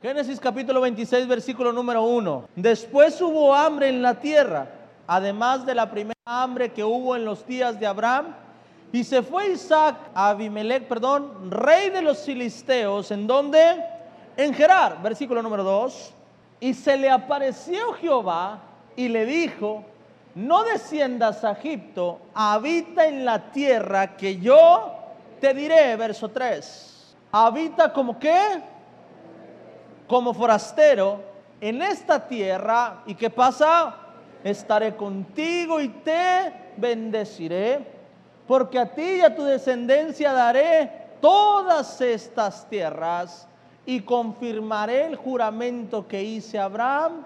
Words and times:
Génesis 0.00 0.38
capítulo 0.38 0.80
26, 0.80 1.26
versículo 1.26 1.72
número 1.72 2.04
1. 2.04 2.50
Después 2.54 3.20
hubo 3.20 3.52
hambre 3.52 3.88
en 3.88 4.00
la 4.00 4.14
tierra, 4.14 4.68
además 5.08 5.66
de 5.66 5.74
la 5.74 5.90
primera 5.90 6.14
hambre 6.24 6.72
que 6.72 6.84
hubo 6.84 7.16
en 7.16 7.24
los 7.24 7.44
días 7.44 7.80
de 7.80 7.86
Abraham. 7.88 8.26
Y 8.92 9.02
se 9.02 9.24
fue 9.24 9.50
Isaac 9.50 9.96
a 10.14 10.28
Abimelech, 10.28 10.86
perdón, 10.86 11.50
rey 11.50 11.90
de 11.90 12.02
los 12.02 12.20
filisteos, 12.20 13.10
en 13.10 13.26
donde, 13.26 13.58
en 14.36 14.54
Gerar, 14.54 15.02
versículo 15.02 15.42
número 15.42 15.64
2. 15.64 16.14
Y 16.60 16.74
se 16.74 16.96
le 16.96 17.10
apareció 17.10 17.92
Jehová 17.94 18.60
y 18.94 19.08
le 19.08 19.26
dijo, 19.26 19.82
no 20.36 20.62
desciendas 20.62 21.42
a 21.42 21.50
Egipto, 21.50 22.20
habita 22.34 23.04
en 23.08 23.24
la 23.24 23.50
tierra 23.50 24.16
que 24.16 24.38
yo 24.38 24.94
te 25.40 25.52
diré, 25.54 25.96
verso 25.96 26.28
3. 26.28 27.16
Habita 27.32 27.92
como 27.92 28.16
qué? 28.16 28.77
Como 30.08 30.34
forastero 30.34 31.20
en 31.60 31.82
esta 31.82 32.26
tierra. 32.26 33.02
¿Y 33.06 33.14
qué 33.14 33.30
pasa? 33.30 33.94
Estaré 34.42 34.96
contigo 34.96 35.80
y 35.80 35.88
te 35.88 36.52
bendeciré, 36.76 37.84
porque 38.46 38.78
a 38.78 38.94
ti 38.94 39.16
y 39.16 39.20
a 39.20 39.34
tu 39.34 39.44
descendencia 39.44 40.32
daré 40.32 40.90
todas 41.20 42.00
estas 42.00 42.68
tierras 42.68 43.48
y 43.84 44.00
confirmaré 44.00 45.06
el 45.06 45.16
juramento 45.16 46.06
que 46.06 46.22
hice 46.22 46.58
a 46.58 46.64
Abraham, 46.64 47.24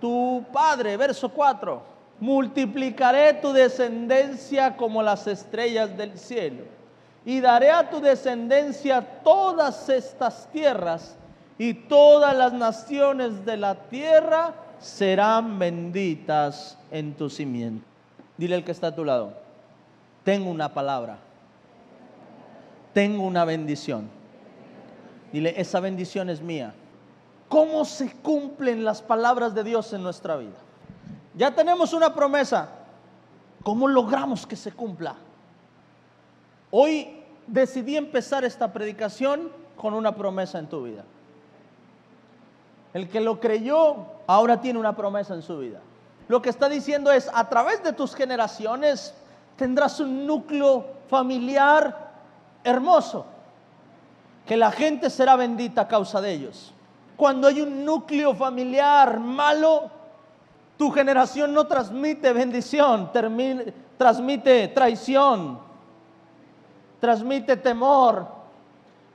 tu 0.00 0.44
padre. 0.52 0.96
Verso 0.96 1.28
4. 1.28 1.82
Multiplicaré 2.20 3.34
tu 3.34 3.52
descendencia 3.52 4.76
como 4.76 5.02
las 5.02 5.26
estrellas 5.26 5.96
del 5.96 6.16
cielo 6.16 6.64
y 7.24 7.40
daré 7.40 7.70
a 7.70 7.90
tu 7.90 8.00
descendencia 8.00 9.00
todas 9.24 9.88
estas 9.88 10.48
tierras 10.52 11.16
y 11.62 11.74
todas 11.74 12.36
las 12.36 12.52
naciones 12.52 13.44
de 13.44 13.56
la 13.56 13.76
tierra 13.88 14.52
serán 14.80 15.60
benditas 15.60 16.76
en 16.90 17.14
tu 17.14 17.30
simiente. 17.30 17.86
Dile 18.36 18.56
al 18.56 18.64
que 18.64 18.72
está 18.72 18.88
a 18.88 18.94
tu 18.96 19.04
lado, 19.04 19.34
tengo 20.24 20.50
una 20.50 20.74
palabra, 20.74 21.18
tengo 22.92 23.22
una 23.22 23.44
bendición. 23.44 24.10
Dile, 25.32 25.54
esa 25.56 25.78
bendición 25.78 26.30
es 26.30 26.40
mía. 26.40 26.74
¿Cómo 27.48 27.84
se 27.84 28.12
cumplen 28.12 28.82
las 28.82 29.00
palabras 29.00 29.54
de 29.54 29.62
Dios 29.62 29.92
en 29.92 30.02
nuestra 30.02 30.34
vida? 30.34 30.58
Ya 31.36 31.54
tenemos 31.54 31.92
una 31.92 32.12
promesa. 32.12 32.70
¿Cómo 33.62 33.86
logramos 33.86 34.48
que 34.48 34.56
se 34.56 34.72
cumpla? 34.72 35.14
Hoy 36.72 37.22
decidí 37.46 37.96
empezar 37.96 38.44
esta 38.44 38.72
predicación 38.72 39.52
con 39.76 39.94
una 39.94 40.16
promesa 40.16 40.58
en 40.58 40.66
tu 40.66 40.82
vida. 40.82 41.04
El 42.92 43.08
que 43.08 43.20
lo 43.20 43.40
creyó 43.40 43.96
ahora 44.26 44.60
tiene 44.60 44.78
una 44.78 44.94
promesa 44.94 45.34
en 45.34 45.42
su 45.42 45.58
vida. 45.58 45.80
Lo 46.28 46.40
que 46.42 46.50
está 46.50 46.68
diciendo 46.68 47.10
es, 47.10 47.30
a 47.32 47.48
través 47.48 47.82
de 47.82 47.92
tus 47.92 48.14
generaciones 48.14 49.14
tendrás 49.56 50.00
un 50.00 50.26
núcleo 50.26 50.84
familiar 51.08 52.10
hermoso, 52.64 53.26
que 54.46 54.56
la 54.56 54.70
gente 54.70 55.10
será 55.10 55.36
bendita 55.36 55.82
a 55.82 55.88
causa 55.88 56.20
de 56.20 56.32
ellos. 56.32 56.72
Cuando 57.16 57.48
hay 57.48 57.60
un 57.60 57.84
núcleo 57.84 58.34
familiar 58.34 59.20
malo, 59.20 59.90
tu 60.76 60.90
generación 60.90 61.52
no 61.52 61.66
transmite 61.66 62.32
bendición, 62.32 63.10
transmite 63.98 64.68
traición, 64.68 65.58
transmite 66.98 67.56
temor, 67.56 68.26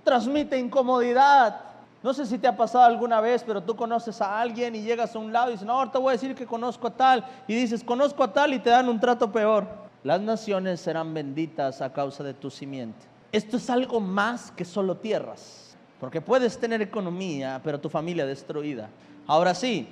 transmite 0.03 0.57
incomodidad. 0.57 1.61
No 2.03 2.13
sé 2.13 2.25
si 2.25 2.37
te 2.37 2.47
ha 2.47 2.55
pasado 2.55 2.85
alguna 2.85 3.19
vez, 3.21 3.43
pero 3.43 3.61
tú 3.61 3.75
conoces 3.75 4.21
a 4.21 4.39
alguien 4.39 4.75
y 4.75 4.81
llegas 4.81 5.15
a 5.15 5.19
un 5.19 5.33
lado 5.33 5.49
y 5.49 5.53
dices, 5.53 5.65
no, 5.65 5.73
ahorita 5.73 5.99
voy 5.99 6.09
a 6.09 6.11
decir 6.13 6.35
que 6.35 6.45
conozco 6.45 6.87
a 6.87 6.91
tal. 6.91 7.25
Y 7.47 7.55
dices, 7.55 7.83
conozco 7.83 8.23
a 8.23 8.31
tal 8.31 8.53
y 8.53 8.59
te 8.59 8.69
dan 8.69 8.87
un 8.87 8.99
trato 8.99 9.31
peor. 9.31 9.67
Las 10.03 10.21
naciones 10.21 10.79
serán 10.79 11.13
benditas 11.13 11.81
a 11.81 11.91
causa 11.91 12.23
de 12.23 12.33
tu 12.33 12.49
simiente. 12.49 13.05
Esto 13.31 13.57
es 13.57 13.69
algo 13.69 13.99
más 13.99 14.51
que 14.51 14.63
solo 14.63 14.97
tierras. 14.97 15.75
Porque 15.99 16.21
puedes 16.21 16.59
tener 16.59 16.81
economía, 16.81 17.59
pero 17.63 17.79
tu 17.79 17.89
familia 17.89 18.25
destruida. 18.25 18.89
Ahora 19.25 19.55
sí, 19.55 19.87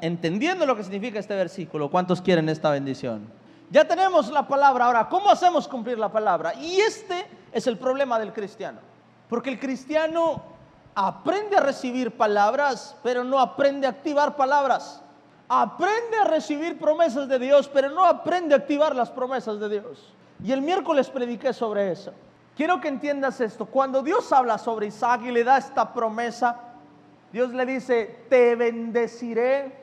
entendiendo 0.00 0.64
lo 0.64 0.76
que 0.76 0.84
significa 0.84 1.18
este 1.18 1.34
versículo, 1.34 1.90
¿cuántos 1.90 2.20
quieren 2.22 2.48
esta 2.48 2.70
bendición? 2.70 3.22
Ya 3.70 3.86
tenemos 3.86 4.30
la 4.30 4.46
palabra, 4.46 4.86
ahora, 4.86 5.08
¿cómo 5.08 5.30
hacemos 5.30 5.68
cumplir 5.68 5.98
la 5.98 6.10
palabra? 6.10 6.54
Y 6.54 6.80
este 6.80 7.26
es 7.52 7.66
el 7.66 7.76
problema 7.76 8.18
del 8.18 8.32
cristiano. 8.32 8.78
Porque 9.28 9.50
el 9.50 9.60
cristiano 9.60 10.42
aprende 10.94 11.56
a 11.56 11.60
recibir 11.60 12.16
palabras, 12.16 12.96
pero 13.02 13.24
no 13.24 13.38
aprende 13.38 13.86
a 13.86 13.90
activar 13.90 14.36
palabras. 14.36 15.02
Aprende 15.48 16.16
a 16.20 16.24
recibir 16.24 16.78
promesas 16.78 17.28
de 17.28 17.38
Dios, 17.38 17.68
pero 17.72 17.90
no 17.90 18.04
aprende 18.04 18.54
a 18.54 18.58
activar 18.58 18.94
las 18.94 19.10
promesas 19.10 19.58
de 19.58 19.68
Dios. 19.68 20.14
Y 20.44 20.52
el 20.52 20.62
miércoles 20.62 21.10
prediqué 21.10 21.52
sobre 21.52 21.90
eso. 21.90 22.12
Quiero 22.56 22.80
que 22.80 22.88
entiendas 22.88 23.40
esto. 23.40 23.66
Cuando 23.66 24.02
Dios 24.02 24.32
habla 24.32 24.58
sobre 24.58 24.86
Isaac 24.86 25.22
y 25.24 25.32
le 25.32 25.44
da 25.44 25.58
esta 25.58 25.92
promesa, 25.92 26.56
Dios 27.32 27.50
le 27.50 27.66
dice, 27.66 28.24
te 28.28 28.54
bendeciré 28.54 29.80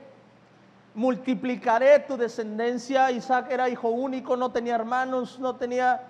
multiplicaré 0.97 1.99
tu 1.99 2.17
descendencia. 2.17 3.11
Isaac 3.11 3.51
era 3.51 3.69
hijo 3.69 3.89
único, 3.89 4.35
no 4.35 4.51
tenía 4.51 4.73
hermanos, 4.73 5.37
no 5.37 5.55
tenía, 5.55 6.01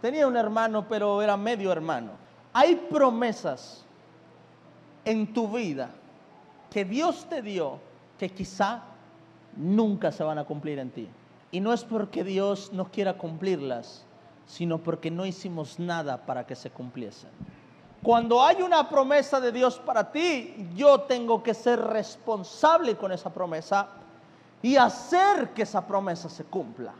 tenía 0.00 0.26
un 0.26 0.38
hermano, 0.38 0.88
pero 0.88 1.20
era 1.20 1.36
medio 1.36 1.70
hermano. 1.70 2.12
Hay 2.54 2.76
promesas 2.90 3.81
en 5.04 5.32
tu 5.32 5.48
vida 5.48 5.90
que 6.70 6.84
Dios 6.84 7.26
te 7.28 7.42
dio 7.42 7.78
que 8.18 8.30
quizá 8.30 8.82
nunca 9.56 10.12
se 10.12 10.24
van 10.24 10.38
a 10.38 10.44
cumplir 10.44 10.78
en 10.78 10.90
ti. 10.90 11.08
Y 11.50 11.60
no 11.60 11.72
es 11.72 11.84
porque 11.84 12.24
Dios 12.24 12.72
no 12.72 12.90
quiera 12.90 13.18
cumplirlas, 13.18 14.04
sino 14.46 14.78
porque 14.78 15.10
no 15.10 15.26
hicimos 15.26 15.78
nada 15.78 16.24
para 16.24 16.46
que 16.46 16.54
se 16.54 16.70
cumpliesen. 16.70 17.30
Cuando 18.02 18.42
hay 18.42 18.62
una 18.62 18.88
promesa 18.88 19.38
de 19.40 19.52
Dios 19.52 19.78
para 19.78 20.10
ti, 20.10 20.68
yo 20.74 21.02
tengo 21.02 21.42
que 21.42 21.54
ser 21.54 21.80
responsable 21.80 22.96
con 22.96 23.12
esa 23.12 23.30
promesa 23.30 23.88
y 24.62 24.76
hacer 24.76 25.50
que 25.50 25.62
esa 25.62 25.86
promesa 25.86 26.28
se 26.28 26.44
cumpla. 26.44 26.92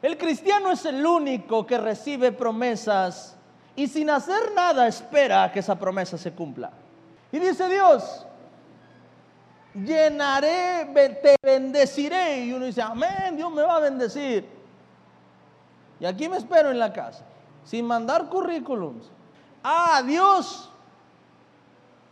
El 0.00 0.18
cristiano 0.18 0.70
es 0.70 0.84
el 0.84 1.04
único 1.04 1.66
que 1.66 1.78
recibe 1.78 2.30
promesas 2.32 3.36
y 3.74 3.86
sin 3.86 4.10
hacer 4.10 4.52
nada 4.54 4.86
espera 4.86 5.50
que 5.50 5.60
esa 5.60 5.78
promesa 5.78 6.18
se 6.18 6.32
cumpla. 6.32 6.70
Y 7.32 7.38
dice 7.38 7.68
Dios, 7.68 8.26
llenaré, 9.74 10.84
te 11.22 11.36
bendeciré. 11.42 12.44
Y 12.44 12.52
uno 12.52 12.66
dice, 12.66 12.82
amén, 12.82 13.36
Dios 13.36 13.50
me 13.50 13.62
va 13.62 13.76
a 13.76 13.80
bendecir. 13.80 14.46
Y 15.98 16.04
aquí 16.04 16.28
me 16.28 16.36
espero 16.36 16.70
en 16.70 16.78
la 16.78 16.92
casa, 16.92 17.24
sin 17.64 17.86
mandar 17.86 18.28
currículums. 18.28 19.10
Ah, 19.64 20.02
Dios 20.04 20.70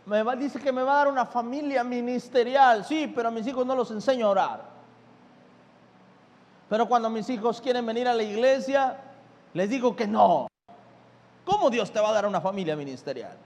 me 0.06 0.24
dice 0.36 0.58
que 0.58 0.72
me 0.72 0.82
va 0.82 0.92
a 0.92 0.96
dar 0.96 1.08
una 1.08 1.26
familia 1.26 1.84
ministerial. 1.84 2.84
Sí, 2.84 3.12
pero 3.14 3.28
a 3.28 3.30
mis 3.30 3.46
hijos 3.46 3.66
no 3.66 3.76
los 3.76 3.90
enseño 3.90 4.26
a 4.26 4.30
orar. 4.30 4.70
Pero 6.68 6.88
cuando 6.88 7.10
mis 7.10 7.28
hijos 7.28 7.60
quieren 7.60 7.84
venir 7.84 8.08
a 8.08 8.14
la 8.14 8.22
iglesia, 8.22 8.96
les 9.52 9.68
digo 9.68 9.94
que 9.94 10.06
no. 10.06 10.46
¿Cómo 11.44 11.68
Dios 11.68 11.92
te 11.92 12.00
va 12.00 12.10
a 12.10 12.12
dar 12.12 12.26
una 12.26 12.40
familia 12.40 12.76
ministerial? 12.76 13.36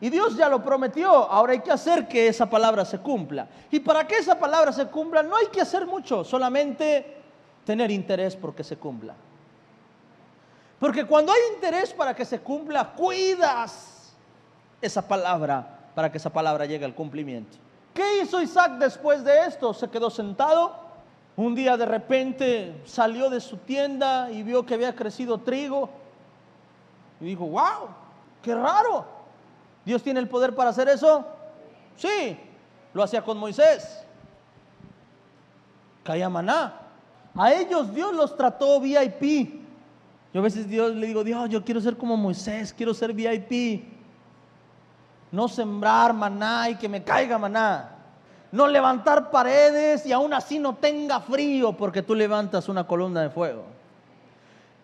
Y 0.00 0.08
Dios 0.08 0.36
ya 0.36 0.48
lo 0.48 0.62
prometió, 0.62 1.10
ahora 1.10 1.52
hay 1.52 1.60
que 1.60 1.70
hacer 1.70 2.08
que 2.08 2.28
esa 2.28 2.48
palabra 2.48 2.84
se 2.84 2.98
cumpla. 2.98 3.46
Y 3.70 3.80
para 3.80 4.06
que 4.06 4.16
esa 4.16 4.38
palabra 4.38 4.72
se 4.72 4.86
cumpla 4.86 5.22
no 5.22 5.36
hay 5.36 5.48
que 5.48 5.60
hacer 5.60 5.86
mucho, 5.86 6.24
solamente 6.24 7.18
tener 7.66 7.90
interés 7.90 8.34
porque 8.34 8.64
se 8.64 8.76
cumpla. 8.76 9.14
Porque 10.78 11.04
cuando 11.04 11.32
hay 11.32 11.40
interés 11.54 11.92
para 11.92 12.14
que 12.14 12.24
se 12.24 12.40
cumpla, 12.40 12.92
cuidas 12.92 14.14
esa 14.80 15.06
palabra 15.06 15.78
para 15.94 16.10
que 16.10 16.16
esa 16.16 16.30
palabra 16.30 16.64
llegue 16.64 16.86
al 16.86 16.94
cumplimiento. 16.94 17.58
¿Qué 17.92 18.22
hizo 18.22 18.40
Isaac 18.40 18.78
después 18.78 19.22
de 19.22 19.46
esto? 19.46 19.74
Se 19.74 19.90
quedó 19.90 20.08
sentado. 20.08 20.74
Un 21.36 21.54
día 21.54 21.76
de 21.76 21.84
repente 21.84 22.80
salió 22.86 23.28
de 23.28 23.40
su 23.40 23.58
tienda 23.58 24.30
y 24.30 24.42
vio 24.42 24.64
que 24.64 24.74
había 24.74 24.94
crecido 24.94 25.38
trigo. 25.38 25.90
Y 27.20 27.26
dijo, 27.26 27.46
wow, 27.46 27.88
qué 28.42 28.54
raro. 28.54 29.19
¿Dios 29.90 30.04
tiene 30.04 30.20
el 30.20 30.28
poder 30.28 30.54
para 30.54 30.70
hacer 30.70 30.88
eso? 30.88 31.26
Sí, 31.96 32.38
lo 32.94 33.02
hacía 33.02 33.22
con 33.22 33.36
Moisés. 33.36 34.04
Caía 36.04 36.28
maná. 36.28 36.74
A 37.34 37.52
ellos 37.52 37.92
Dios 37.92 38.14
los 38.14 38.36
trató 38.36 38.78
VIP. 38.78 39.64
Yo 40.32 40.38
a 40.38 40.44
veces 40.44 40.68
Dios 40.68 40.94
le 40.94 41.08
digo, 41.08 41.24
Dios, 41.24 41.48
yo 41.48 41.64
quiero 41.64 41.80
ser 41.80 41.96
como 41.96 42.16
Moisés, 42.16 42.72
quiero 42.72 42.94
ser 42.94 43.12
VIP 43.12 43.82
no 45.32 45.48
sembrar 45.48 46.12
maná 46.12 46.70
y 46.70 46.76
que 46.76 46.88
me 46.88 47.02
caiga 47.02 47.36
maná. 47.36 47.96
No 48.52 48.68
levantar 48.68 49.28
paredes 49.28 50.06
y 50.06 50.12
aún 50.12 50.32
así 50.32 50.60
no 50.60 50.76
tenga 50.76 51.18
frío 51.18 51.76
porque 51.76 52.00
tú 52.00 52.14
levantas 52.14 52.68
una 52.68 52.86
columna 52.86 53.22
de 53.22 53.30
fuego. 53.30 53.64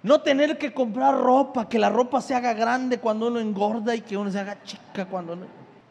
No 0.02 0.20
tener 0.20 0.58
que 0.58 0.72
comprar 0.72 1.18
ropa, 1.18 1.68
que 1.68 1.78
la 1.78 1.90
ropa 1.90 2.20
se 2.20 2.34
haga 2.34 2.52
grande 2.52 2.98
cuando 2.98 3.28
uno 3.28 3.40
engorda 3.40 3.94
y 3.94 4.00
que 4.00 4.16
uno 4.16 4.30
se 4.30 4.38
haga 4.38 4.62
chica 4.62 5.06
cuando 5.06 5.32
uno... 5.32 5.46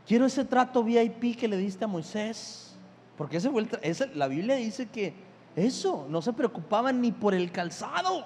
Quiero 0.08 0.26
ese 0.26 0.46
trato 0.46 0.84
VIP 0.84 1.38
que 1.38 1.48
le 1.48 1.58
diste 1.58 1.86
a 1.86 1.88
Moisés. 1.88 2.76
Porque 3.18 3.38
ese 3.38 3.50
fue 3.50 3.66
la 4.14 4.28
Biblia 4.28 4.56
dice 4.56 4.88
que 4.88 5.14
eso, 5.56 6.06
no 6.10 6.22
se 6.22 6.34
preocupaban 6.34 7.02
ni 7.02 7.12
por 7.12 7.34
el 7.34 7.52
calzado. 7.52 8.26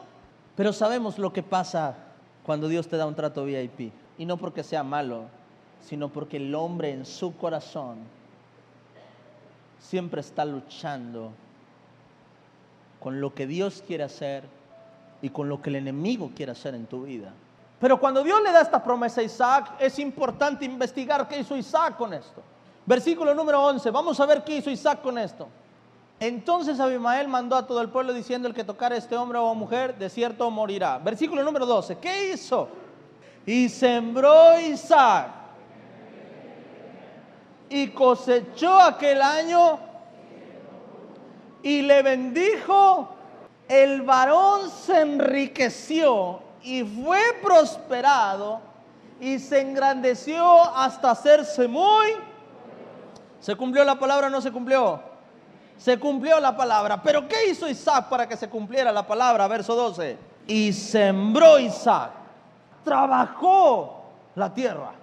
Pero 0.55 0.73
sabemos 0.73 1.17
lo 1.17 1.31
que 1.31 1.43
pasa 1.43 1.95
cuando 2.43 2.67
Dios 2.67 2.87
te 2.87 2.97
da 2.97 3.05
un 3.05 3.15
trato 3.15 3.45
VIP. 3.45 3.93
Y 4.17 4.25
no 4.25 4.37
porque 4.37 4.63
sea 4.63 4.83
malo, 4.83 5.25
sino 5.81 6.09
porque 6.09 6.37
el 6.37 6.53
hombre 6.55 6.91
en 6.91 7.05
su 7.05 7.35
corazón 7.37 7.97
siempre 9.79 10.21
está 10.21 10.43
luchando 10.43 11.31
con 12.99 13.21
lo 13.21 13.33
que 13.33 13.47
Dios 13.47 13.83
quiere 13.85 14.03
hacer 14.03 14.43
y 15.21 15.30
con 15.30 15.50
lo 15.50 15.62
que 15.62 15.69
el 15.69 15.77
enemigo 15.77 16.31
quiere 16.36 16.51
hacer 16.51 16.75
en 16.75 16.86
tu 16.86 17.04
vida. 17.04 17.33
Pero 17.80 18.00
cuando 18.00 18.24
Dios 18.24 18.42
le 18.44 18.51
da 18.51 18.62
esta 18.62 18.83
promesa 18.83 19.21
a 19.21 19.24
Isaac, 19.24 19.74
es 19.80 20.00
importante 20.00 20.66
investigar 20.66 21.27
qué 21.27 21.39
hizo 21.39 21.56
Isaac 21.56 21.95
con 21.98 22.13
esto. 22.13 22.42
Versículo 22.86 23.33
número 23.33 23.62
11, 23.63 23.89
vamos 23.92 24.19
a 24.19 24.25
ver 24.25 24.44
qué 24.44 24.57
hizo 24.57 24.69
Isaac 24.69 25.01
con 25.01 25.18
esto. 25.18 25.48
Entonces 26.19 26.80
Abimael 26.80 27.27
mandó 27.27 27.56
a 27.56 27.66
todo 27.66 27.81
el 27.81 27.89
pueblo 27.89 28.12
diciendo, 28.12 28.48
el 28.48 28.54
que 28.54 28.63
tocar 28.63 28.92
a 28.92 28.98
este 28.98 29.16
hombre 29.16 29.38
o 29.38 29.56
mujer, 29.56 29.98
de 29.98 30.10
cierto 30.10 30.50
morirá. 30.51 30.98
Versículo 30.98 31.44
número 31.44 31.66
12, 31.66 31.98
¿qué 32.00 32.33
hizo? 32.33 32.68
Y 33.45 33.69
sembró 33.69 34.60
Isaac 34.60 35.39
y 37.69 37.88
cosechó 37.89 38.81
aquel 38.81 39.21
año 39.21 39.80
y 41.62 41.81
le 41.83 42.01
bendijo, 42.01 43.10
el 43.69 44.01
varón 44.01 44.69
se 44.71 45.00
enriqueció 45.00 46.42
y 46.63 46.83
fue 46.83 47.19
prosperado 47.42 48.60
y 49.21 49.38
se 49.38 49.62
engrandeció 49.62 50.75
hasta 50.75 51.12
hacerse 51.12 51.68
muy... 51.68 52.07
¿Se 53.39 53.56
cumplió 53.56 53.86
la 53.86 53.98
palabra 53.98 54.27
o 54.27 54.30
no 54.30 54.42
se 54.42 54.51
cumplió? 54.51 55.00
Se 55.77 55.98
cumplió 55.98 56.39
la 56.39 56.57
palabra. 56.57 57.01
Pero 57.01 57.27
¿qué 57.27 57.48
hizo 57.50 57.69
Isaac 57.69 58.10
para 58.10 58.27
que 58.27 58.36
se 58.36 58.50
cumpliera 58.50 58.92
la 58.92 59.06
palabra? 59.06 59.48
Verso 59.48 59.75
12. 59.75 60.18
Y 60.48 60.74
sembró 60.74 61.57
Isaac. 61.60 62.10
Trabajó 62.83 64.04
la 64.36 64.54
tierra. 64.54 64.98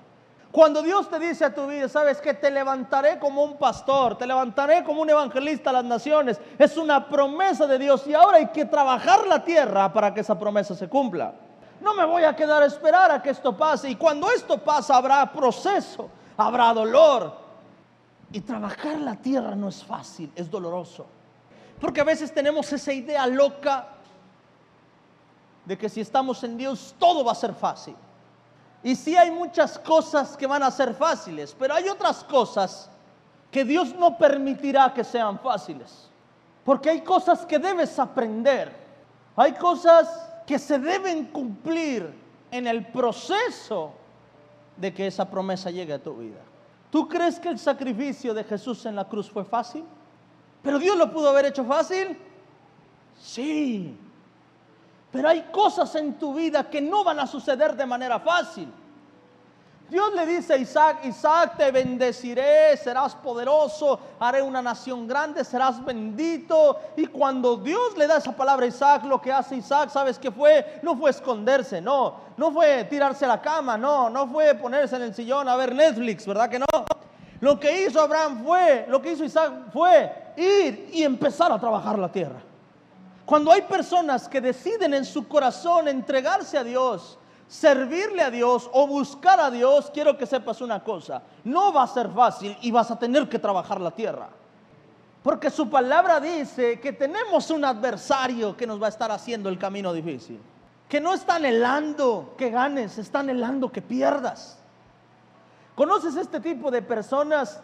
Cuando 0.56 0.80
Dios 0.80 1.10
te 1.10 1.18
dice 1.18 1.44
a 1.44 1.54
tu 1.54 1.66
vida, 1.66 1.86
sabes 1.86 2.18
que 2.18 2.32
te 2.32 2.50
levantaré 2.50 3.18
como 3.18 3.44
un 3.44 3.58
pastor, 3.58 4.16
te 4.16 4.26
levantaré 4.26 4.82
como 4.84 5.02
un 5.02 5.10
evangelista 5.10 5.68
a 5.68 5.74
las 5.74 5.84
naciones, 5.84 6.40
es 6.58 6.78
una 6.78 7.10
promesa 7.10 7.66
de 7.66 7.78
Dios 7.78 8.06
y 8.06 8.14
ahora 8.14 8.38
hay 8.38 8.46
que 8.46 8.64
trabajar 8.64 9.26
la 9.26 9.44
tierra 9.44 9.92
para 9.92 10.14
que 10.14 10.20
esa 10.20 10.38
promesa 10.38 10.74
se 10.74 10.88
cumpla. 10.88 11.34
No 11.82 11.92
me 11.92 12.06
voy 12.06 12.24
a 12.24 12.34
quedar 12.34 12.62
a 12.62 12.64
esperar 12.64 13.10
a 13.10 13.20
que 13.20 13.28
esto 13.28 13.54
pase 13.54 13.90
y 13.90 13.96
cuando 13.96 14.30
esto 14.30 14.56
pasa 14.56 14.96
habrá 14.96 15.30
proceso, 15.30 16.08
habrá 16.38 16.72
dolor. 16.72 17.34
Y 18.32 18.40
trabajar 18.40 18.98
la 19.00 19.16
tierra 19.16 19.54
no 19.54 19.68
es 19.68 19.84
fácil, 19.84 20.32
es 20.34 20.50
doloroso. 20.50 21.04
Porque 21.78 22.00
a 22.00 22.04
veces 22.04 22.32
tenemos 22.32 22.72
esa 22.72 22.94
idea 22.94 23.26
loca 23.26 23.88
de 25.66 25.76
que 25.76 25.90
si 25.90 26.00
estamos 26.00 26.42
en 26.44 26.56
Dios 26.56 26.94
todo 26.98 27.22
va 27.22 27.32
a 27.32 27.34
ser 27.34 27.52
fácil. 27.52 27.94
Y 28.82 28.94
sí 28.94 29.16
hay 29.16 29.30
muchas 29.30 29.78
cosas 29.78 30.36
que 30.36 30.46
van 30.46 30.62
a 30.62 30.70
ser 30.70 30.94
fáciles, 30.94 31.54
pero 31.58 31.74
hay 31.74 31.88
otras 31.88 32.22
cosas 32.24 32.90
que 33.50 33.64
Dios 33.64 33.94
no 33.94 34.16
permitirá 34.16 34.92
que 34.92 35.02
sean 35.02 35.38
fáciles. 35.38 36.08
Porque 36.64 36.90
hay 36.90 37.00
cosas 37.00 37.46
que 37.46 37.58
debes 37.58 37.98
aprender. 37.98 38.72
Hay 39.36 39.52
cosas 39.52 40.28
que 40.46 40.58
se 40.58 40.78
deben 40.78 41.26
cumplir 41.26 42.12
en 42.50 42.66
el 42.66 42.86
proceso 42.86 43.92
de 44.76 44.92
que 44.92 45.06
esa 45.06 45.28
promesa 45.28 45.70
llegue 45.70 45.92
a 45.92 46.02
tu 46.02 46.14
vida. 46.16 46.40
¿Tú 46.90 47.08
crees 47.08 47.38
que 47.38 47.48
el 47.48 47.58
sacrificio 47.58 48.34
de 48.34 48.44
Jesús 48.44 48.86
en 48.86 48.96
la 48.96 49.06
cruz 49.06 49.30
fue 49.30 49.44
fácil? 49.44 49.84
¿Pero 50.62 50.78
Dios 50.78 50.96
lo 50.96 51.12
pudo 51.12 51.28
haber 51.28 51.46
hecho 51.46 51.64
fácil? 51.64 52.18
Sí. 53.18 53.96
Pero 55.16 55.30
hay 55.30 55.42
cosas 55.50 55.94
en 55.94 56.18
tu 56.18 56.34
vida 56.34 56.68
que 56.68 56.82
no 56.82 57.02
van 57.02 57.18
a 57.18 57.26
suceder 57.26 57.74
de 57.74 57.86
manera 57.86 58.20
fácil. 58.20 58.70
Dios 59.88 60.12
le 60.14 60.26
dice 60.26 60.52
a 60.52 60.56
Isaac, 60.58 60.98
Isaac 61.04 61.56
te 61.56 61.70
bendeciré, 61.70 62.76
serás 62.76 63.14
poderoso, 63.14 63.98
haré 64.20 64.42
una 64.42 64.60
nación 64.60 65.06
grande, 65.06 65.42
serás 65.42 65.82
bendito. 65.82 66.78
Y 66.96 67.06
cuando 67.06 67.56
Dios 67.56 67.96
le 67.96 68.06
da 68.06 68.18
esa 68.18 68.32
palabra 68.32 68.66
a 68.66 68.68
Isaac, 68.68 69.04
lo 69.04 69.22
que 69.22 69.32
hace 69.32 69.56
Isaac, 69.56 69.88
¿sabes 69.88 70.18
qué 70.18 70.30
fue? 70.30 70.80
No 70.82 70.96
fue 70.96 71.10
esconderse, 71.10 71.80
no, 71.80 72.16
no 72.36 72.50
fue 72.50 72.84
tirarse 72.84 73.24
a 73.24 73.28
la 73.28 73.40
cama, 73.40 73.78
no, 73.78 74.10
no 74.10 74.26
fue 74.26 74.54
ponerse 74.56 74.96
en 74.96 75.02
el 75.02 75.14
sillón 75.14 75.48
a 75.48 75.56
ver 75.56 75.74
Netflix, 75.74 76.26
¿verdad 76.26 76.50
que 76.50 76.58
no? 76.58 76.66
Lo 77.40 77.58
que 77.58 77.86
hizo 77.86 78.00
Abraham 78.02 78.44
fue, 78.44 78.84
lo 78.88 79.00
que 79.00 79.12
hizo 79.12 79.24
Isaac 79.24 79.70
fue 79.72 80.12
ir 80.36 80.90
y 80.92 81.04
empezar 81.04 81.50
a 81.52 81.58
trabajar 81.58 81.98
la 81.98 82.12
tierra. 82.12 82.45
Cuando 83.26 83.50
hay 83.50 83.62
personas 83.62 84.28
que 84.28 84.40
deciden 84.40 84.94
en 84.94 85.04
su 85.04 85.26
corazón 85.26 85.88
entregarse 85.88 86.56
a 86.56 86.62
Dios, 86.62 87.18
servirle 87.48 88.22
a 88.22 88.30
Dios 88.30 88.70
o 88.72 88.86
buscar 88.86 89.40
a 89.40 89.50
Dios, 89.50 89.90
quiero 89.92 90.16
que 90.16 90.26
sepas 90.26 90.60
una 90.60 90.82
cosa, 90.82 91.22
no 91.42 91.72
va 91.72 91.82
a 91.82 91.88
ser 91.88 92.08
fácil 92.10 92.56
y 92.62 92.70
vas 92.70 92.88
a 92.92 92.98
tener 92.98 93.28
que 93.28 93.40
trabajar 93.40 93.80
la 93.80 93.90
tierra. 93.90 94.28
Porque 95.24 95.50
su 95.50 95.68
palabra 95.68 96.20
dice 96.20 96.78
que 96.78 96.92
tenemos 96.92 97.50
un 97.50 97.64
adversario 97.64 98.56
que 98.56 98.64
nos 98.64 98.80
va 98.80 98.86
a 98.86 98.90
estar 98.90 99.10
haciendo 99.10 99.48
el 99.48 99.58
camino 99.58 99.92
difícil. 99.92 100.40
Que 100.88 101.00
no 101.00 101.12
está 101.12 101.34
anhelando 101.34 102.36
que 102.38 102.50
ganes, 102.50 102.96
está 102.96 103.18
anhelando 103.18 103.72
que 103.72 103.82
pierdas. 103.82 104.56
¿Conoces 105.74 106.14
este 106.14 106.38
tipo 106.38 106.70
de 106.70 106.80
personas 106.80 107.60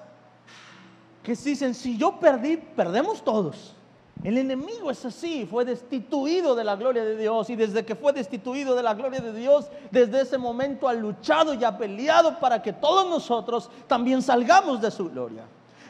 que 1.22 1.36
dicen, 1.36 1.72
si 1.72 1.96
yo 1.96 2.18
perdí, 2.18 2.56
perdemos 2.56 3.22
todos? 3.22 3.76
El 4.24 4.38
enemigo 4.38 4.90
es 4.90 5.04
así, 5.04 5.46
fue 5.46 5.64
destituido 5.64 6.54
de 6.54 6.62
la 6.62 6.76
gloria 6.76 7.04
de 7.04 7.16
Dios 7.16 7.50
y 7.50 7.56
desde 7.56 7.84
que 7.84 7.96
fue 7.96 8.12
destituido 8.12 8.76
de 8.76 8.82
la 8.82 8.94
gloria 8.94 9.20
de 9.20 9.32
Dios, 9.32 9.68
desde 9.90 10.20
ese 10.20 10.38
momento 10.38 10.86
ha 10.86 10.92
luchado 10.92 11.54
y 11.54 11.64
ha 11.64 11.76
peleado 11.76 12.38
para 12.38 12.62
que 12.62 12.72
todos 12.72 13.08
nosotros 13.08 13.68
también 13.88 14.22
salgamos 14.22 14.80
de 14.80 14.92
su 14.92 15.10
gloria. 15.10 15.42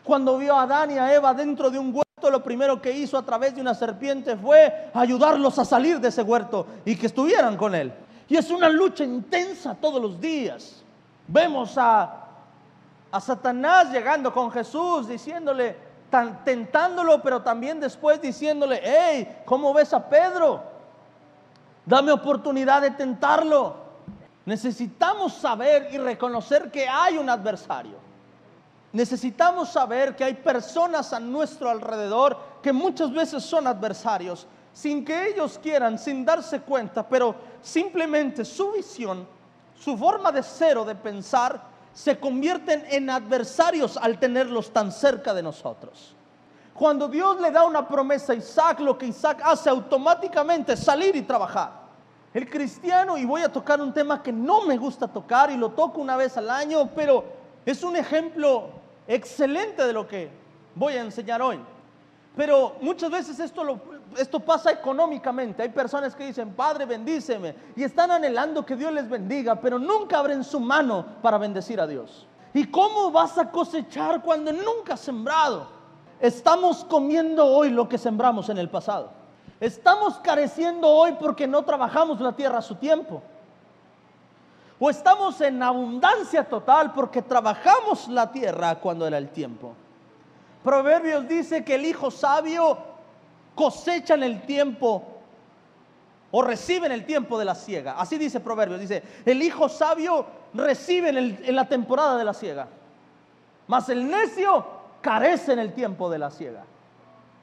Cuando 0.03 0.39
vio 0.39 0.57
a 0.57 0.63
Adán 0.63 0.93
y 0.93 0.99
a 0.99 1.15
Eva 1.15 1.35
dentro 1.35 1.71
de 1.71 1.79
un 1.79 1.89
huerto, 1.95 2.31
lo 2.31 2.43
primero 2.43 2.81
que 2.81 2.91
hizo 2.91 3.19
a 3.19 3.23
través 3.23 3.55
de 3.55 3.61
una 3.61 3.75
serpiente 3.75 4.35
fue 4.37 4.91
ayudarlos 4.95 5.59
a 5.59 5.67
salir 5.67 6.01
de 6.01 6.09
ese 6.09 6.23
huerto 6.23 6.67
y 6.87 6.97
que 6.97 7.07
estuvieran 7.07 7.59
con 7.59 7.75
él. 7.75 7.93
Y 8.29 8.37
es 8.39 8.51
una 8.51 8.71
lucha 8.71 9.05
intensa 9.05 9.75
todos 9.75 10.01
los 10.01 10.19
días. 10.19 10.83
Vemos 11.29 11.77
a, 11.77 12.29
a 13.11 13.21
Satanás 13.21 13.93
llegando 13.93 14.33
con 14.33 14.51
Jesús 14.51 15.07
diciéndole, 15.07 15.92
tentándolo, 16.45 17.23
pero 17.23 17.43
también 17.43 17.81
después 17.81 18.21
diciéndole, 18.21 18.81
hey, 18.85 19.43
¿cómo 19.45 19.73
ves 19.73 19.93
a 19.93 20.09
Pedro? 20.09 20.63
Dame 21.87 22.13
oportunidad 22.13 22.83
de 22.83 22.91
tentarlo. 22.91 23.77
Necesitamos 24.45 25.35
saber 25.35 25.89
y 25.93 25.99
reconocer 25.99 26.71
que 26.71 26.89
hay 26.89 27.17
un 27.17 27.29
adversario. 27.31 27.97
Necesitamos 28.93 29.71
saber 29.71 30.15
que 30.15 30.25
hay 30.25 30.35
personas 30.35 31.13
a 31.13 31.21
nuestro 31.21 31.71
alrededor 31.71 32.37
que 32.63 32.73
muchas 32.73 33.11
veces 33.13 33.43
son 33.43 33.67
adversarios, 33.67 34.47
sin 34.73 35.05
que 35.05 35.29
ellos 35.29 35.59
quieran, 35.63 35.99
sin 35.99 36.25
darse 36.25 36.61
cuenta, 36.61 37.07
pero 37.09 37.35
simplemente 37.63 38.45
su 38.45 38.73
visión, 38.73 39.27
su 39.75 39.97
forma 39.97 40.31
de 40.31 40.43
ser 40.43 40.77
o 40.77 40.85
de 40.85 40.95
pensar, 40.95 41.72
se 41.95 42.19
convierten 42.19 42.85
en 42.89 43.11
adversarios 43.11 43.97
al 43.97 44.19
tenerlos 44.19 44.73
tan 44.73 44.93
cerca 44.93 45.35
de 45.35 45.43
nosotros. 45.43 46.15
Cuando 46.75 47.07
Dios 47.09 47.41
le 47.41 47.51
da 47.51 47.65
una 47.65 47.87
promesa 47.87 48.33
a 48.33 48.37
Isaac, 48.37 48.81
lo 48.81 48.97
que 48.97 49.07
Isaac 49.07 49.41
hace 49.45 49.69
automáticamente 49.69 50.73
es 50.73 50.81
salir 50.81 51.15
y 51.15 51.23
trabajar. 51.23 51.83
El 52.33 52.49
cristiano, 52.49 53.19
y 53.19 53.27
voy 53.27 53.43
a 53.43 53.53
tocar 53.53 53.81
un 53.81 53.93
tema 53.93 54.23
que 54.23 54.33
no 54.33 54.63
me 54.63 54.79
gusta 54.79 55.07
tocar 55.07 55.51
y 55.51 55.57
lo 55.57 55.73
toco 55.73 56.01
una 56.01 56.17
vez 56.17 56.37
al 56.39 56.49
año, 56.49 56.89
pero 56.95 57.25
es 57.67 57.83
un 57.83 57.95
ejemplo 57.95 58.71
excelente 59.07 59.87
de 59.87 59.93
lo 59.93 60.09
que 60.09 60.31
voy 60.75 60.95
a 60.95 61.03
enseñar 61.03 61.43
hoy. 61.43 61.61
Pero 62.35 62.77
muchas 62.81 63.11
veces 63.11 63.39
esto, 63.39 63.63
lo, 63.63 63.79
esto 64.19 64.41
pasa 64.41 64.71
económicamente. 64.71 65.63
Hay 65.63 65.69
personas 65.69 66.15
que 66.15 66.27
dicen, 66.27 66.55
Padre, 66.55 66.87
bendíceme. 66.87 67.55
Y 67.77 67.83
están 67.83 68.11
anhelando 68.11 68.65
que 68.65 68.77
Dios 68.77 68.93
les 68.93 69.09
bendiga, 69.09 69.57
pero 69.57 69.79
nunca 69.79 70.19
abren 70.19 70.45
su 70.45 70.61
mano 70.61 71.05
para 71.23 71.39
bendecir 71.39 71.81
a 71.81 71.87
Dios. 71.87 72.27
¿Y 72.55 72.67
cómo 72.67 73.11
vas 73.11 73.39
a 73.39 73.51
cosechar 73.51 74.23
cuando 74.23 74.53
nunca 74.53 74.95
has 74.95 75.01
sembrado? 75.01 75.69
Estamos 76.21 76.85
comiendo 76.85 77.47
hoy 77.47 77.71
lo 77.71 77.89
que 77.89 77.99
sembramos 77.99 78.49
en 78.49 78.59
el 78.59 78.69
pasado. 78.69 79.11
Estamos 79.59 80.19
careciendo 80.19 80.89
hoy 80.89 81.17
porque 81.19 81.47
no 81.47 81.65
trabajamos 81.65 82.21
la 82.21 82.33
tierra 82.33 82.59
a 82.59 82.63
su 82.63 82.75
tiempo. 82.77 83.23
O 84.79 84.91
estamos 84.91 85.41
en 85.41 85.63
abundancia 85.63 86.45
total 86.49 86.93
porque 86.93 87.23
trabajamos 87.23 88.09
la 88.09 88.31
tierra 88.33 88.75
cuando 88.77 89.07
era 89.07 89.19
el 89.19 89.29
tiempo. 89.29 89.75
Proverbios 90.63 91.27
dice 91.29 91.65
que 91.65 91.77
el 91.77 91.87
hijo 91.87 92.11
sabio 92.11 92.79
cosecha 93.55 94.15
en 94.15 94.23
el 94.23 94.43
tiempo 94.43 95.03
o 96.31 96.43
recibe 96.43 96.87
en 96.87 96.93
el 96.93 97.05
tiempo 97.05 97.39
de 97.39 97.45
la 97.45 97.55
siega. 97.55 97.93
Así 97.99 98.17
dice 98.17 98.41
Proverbios. 98.41 98.81
Dice, 98.81 99.03
el 99.25 99.43
hijo 99.43 99.69
sabio 99.69 100.27
recibe 100.55 101.11
en, 101.11 101.19
el, 101.19 101.39
en 101.45 101.55
la 101.55 101.69
temporada 101.69 102.17
de 102.17 102.25
la 102.25 102.33
siega. 102.35 102.69
Mas 103.67 103.89
el 103.91 104.09
necio 104.09 104.67
carece 105.01 105.53
en 105.53 105.59
el 105.59 105.73
tiempo 105.75 106.11
de 106.11 106.19
la 106.19 106.31
siega, 106.31 106.65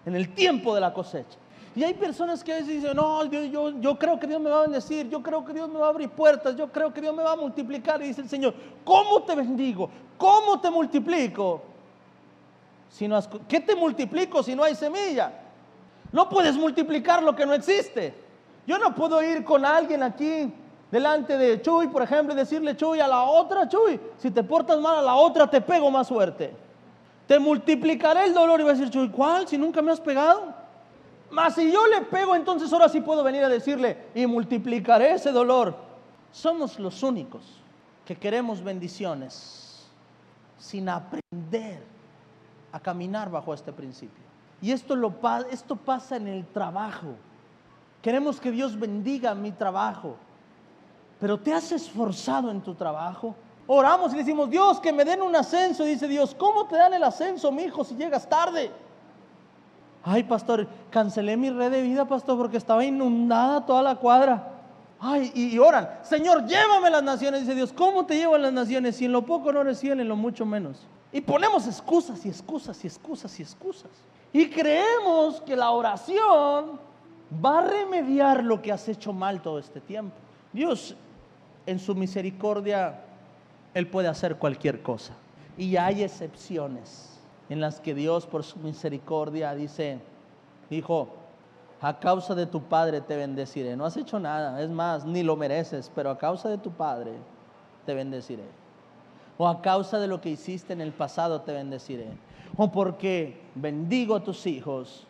en 0.06 0.16
el 0.16 0.34
tiempo 0.34 0.74
de 0.74 0.82
la 0.82 0.94
cosecha. 0.94 1.38
Y 1.76 1.84
hay 1.84 1.94
personas 1.94 2.44
que 2.44 2.52
a 2.52 2.56
veces 2.56 2.82
dicen, 2.82 2.96
no, 2.96 3.24
yo, 3.26 3.70
yo, 3.80 3.98
creo 3.98 4.20
que 4.20 4.26
Dios 4.26 4.42
me 4.42 4.50
va 4.50 4.60
a 4.60 4.62
bendecir, 4.64 5.08
yo 5.08 5.22
creo 5.22 5.46
que 5.46 5.54
Dios 5.54 5.70
me 5.70 5.78
va 5.78 5.86
a 5.86 5.90
abrir 5.90 6.10
puertas, 6.10 6.56
yo 6.56 6.72
creo 6.72 6.92
que 6.92 7.00
Dios 7.00 7.16
me 7.16 7.24
va 7.24 7.34
a 7.34 7.36
multiplicar. 7.36 8.02
Y 8.02 8.08
dice 8.08 8.22
el 8.22 8.30
Señor, 8.30 8.56
¿cómo 8.84 9.22
te 9.22 9.36
bendigo? 9.36 9.90
¿Cómo 10.18 10.60
te 10.60 10.72
multiplico? 10.72 11.62
Si 12.90 13.08
no 13.08 13.20
¿Qué 13.48 13.60
te 13.60 13.76
multiplico 13.76 14.42
si 14.42 14.56
no 14.56 14.64
hay 14.64 14.74
semilla? 14.74 15.32
No 16.12 16.28
puedes 16.30 16.56
multiplicar 16.56 17.22
lo 17.22 17.36
que 17.36 17.46
no 17.46 17.54
existe. 17.54 18.14
Yo 18.66 18.78
no 18.78 18.94
puedo 18.96 19.22
ir 19.22 19.44
con 19.44 19.66
alguien 19.66 20.04
aquí 20.04 20.52
delante 20.92 21.38
de 21.38 21.62
Chuy, 21.62 21.88
por 21.88 22.02
ejemplo, 22.02 22.34
y 22.34 22.38
decirle 22.38 22.76
Chuy 22.76 23.00
a 23.00 23.08
la 23.08 23.24
otra, 23.24 23.68
Chuy, 23.68 24.00
si 24.18 24.32
te 24.32 24.44
portas 24.44 24.80
mal 24.80 24.98
a 24.98 25.02
la 25.02 25.16
otra 25.16 25.50
te 25.50 25.62
pego 25.62 25.92
más 25.92 26.08
fuerte. 26.08 26.54
Te 27.28 27.38
multiplicaré 27.40 28.26
el 28.26 28.34
dolor 28.34 28.60
y 28.60 28.64
va 28.64 28.72
a 28.72 28.74
decir 28.74 28.90
Chuy, 28.90 29.10
¿cuál? 29.10 29.48
Si 29.48 29.58
nunca 29.58 29.82
me 29.82 29.92
has 29.92 30.02
pegado. 30.02 30.54
Mas 31.30 31.56
si 31.56 31.72
yo 31.72 31.86
le 31.88 32.02
pego, 32.02 32.36
entonces 32.36 32.72
ahora 32.74 32.90
sí 32.90 33.02
puedo 33.02 33.24
venir 33.24 33.44
a 33.44 33.50
decirle 33.50 33.98
y 34.16 34.26
multiplicaré 34.26 35.12
ese 35.12 35.32
dolor. 35.32 35.76
Somos 36.32 36.80
los 36.80 37.04
únicos 37.04 37.44
que 38.06 38.16
queremos 38.16 38.64
bendiciones 38.64 39.88
sin 40.58 40.90
aprender 40.90 41.84
a 42.72 42.80
caminar 42.80 43.30
bajo 43.30 43.54
este 43.54 43.72
principio. 43.72 44.29
Y 44.62 44.72
esto, 44.72 44.96
lo, 44.96 45.14
esto 45.52 45.76
pasa 45.76 46.18
en 46.18 46.28
el 46.28 46.46
trabajo. 46.46 47.16
Queremos 48.02 48.40
que 48.40 48.52
Dios 48.52 48.78
bendiga 48.78 49.34
mi 49.36 49.52
trabajo. 49.52 50.16
Pero 51.20 51.38
te 51.38 51.54
has 51.54 51.72
esforzado 51.72 52.50
en 52.52 52.62
tu 52.62 52.74
trabajo. 52.76 53.36
Oramos 53.68 54.14
y 54.14 54.18
decimos, 54.18 54.50
Dios, 54.50 54.80
que 54.80 54.92
me 54.92 55.06
den 55.06 55.22
un 55.22 55.36
ascenso. 55.36 55.86
Y 55.86 55.90
dice 55.90 56.08
Dios, 56.08 56.34
¿cómo 56.34 56.66
te 56.66 56.76
dan 56.76 56.94
el 56.94 57.04
ascenso, 57.04 57.52
mi 57.52 57.64
hijo, 57.64 57.84
si 57.84 57.96
llegas 57.96 58.28
tarde? 58.28 58.72
Ay, 60.04 60.24
pastor, 60.24 60.68
cancelé 60.90 61.36
mi 61.36 61.50
red 61.50 61.72
de 61.72 61.82
vida, 61.82 62.06
pastor, 62.06 62.38
porque 62.38 62.58
estaba 62.58 62.84
inundada 62.86 63.66
toda 63.66 63.82
la 63.82 63.96
cuadra. 63.96 64.56
Ay, 65.00 65.32
y, 65.34 65.58
oran, 65.60 65.90
Señor, 66.04 66.46
llévame 66.46 66.88
a 66.88 66.92
las 66.92 67.04
naciones. 67.04 67.42
Dice 67.42 67.56
Dios, 67.56 67.72
¿cómo 67.72 68.06
te 68.06 68.16
llevo 68.16 68.36
a 68.36 68.40
las 68.40 68.54
naciones? 68.54 68.96
Si 68.96 69.06
en 69.06 69.12
lo 69.12 69.26
poco 69.26 69.52
no 69.52 69.64
reciben, 69.64 70.00
en 70.00 70.08
lo 70.08 70.16
mucho 70.16 70.46
menos. 70.46 70.88
Y 71.12 71.22
ponemos 71.22 71.68
excusas 71.68 72.26
y 72.26 72.30
excusas 72.30 72.84
y 72.84 72.88
excusas 72.88 73.40
y 73.40 73.44
excusas. 73.44 73.92
Y 74.32 74.50
creemos 74.50 75.42
que 75.42 75.56
la 75.56 75.72
oración 75.72 76.80
va 77.44 77.60
a 77.60 77.68
remediar 77.68 78.44
lo 78.44 78.62
que 78.62 78.72
has 78.72 78.88
hecho 78.88 79.14
mal 79.14 79.42
todo 79.42 79.60
este 79.60 79.80
tiempo. 79.80 80.16
Dios, 80.54 80.96
en 81.66 81.80
su 81.80 81.96
misericordia, 81.96 83.02
Él 83.74 83.88
puede 83.88 84.08
hacer 84.08 84.38
cualquier 84.38 84.82
cosa. 84.82 85.14
Y 85.58 85.78
hay 85.78 86.04
excepciones 86.04 87.20
en 87.50 87.60
las 87.60 87.80
que 87.80 87.96
Dios 87.96 88.26
por 88.26 88.44
su 88.44 88.60
misericordia 88.60 89.54
dice, 89.56 90.00
hijo, 90.70 91.10
a 91.82 92.00
causa 92.00 92.36
de 92.36 92.46
tu 92.46 92.62
padre 92.64 93.02
te 93.02 93.16
bendeciré. 93.16 93.76
No 93.76 93.86
has 93.86 93.98
hecho 93.98 94.20
nada, 94.20 94.62
es 94.62 94.70
más, 94.70 95.06
ni 95.06 95.24
lo 95.24 95.36
mereces, 95.36 95.92
pero 95.94 96.10
a 96.12 96.18
causa 96.18 96.50
de 96.50 96.58
tu 96.58 96.72
padre 96.72 97.14
te 97.86 97.94
bendeciré. 97.94 98.44
O 99.38 99.48
a 99.48 99.62
causa 99.62 100.00
de 100.00 100.08
lo 100.08 100.20
que 100.20 100.30
hiciste 100.30 100.74
en 100.74 100.82
el 100.82 100.92
pasado 100.92 101.42
te 101.42 101.54
bendeciré. 101.54 102.08
O 102.62 102.70
porque 102.70 103.42
bendigo 103.56 104.18
a 104.18 104.24
tus 104.24 104.46
hijos. 104.46 105.08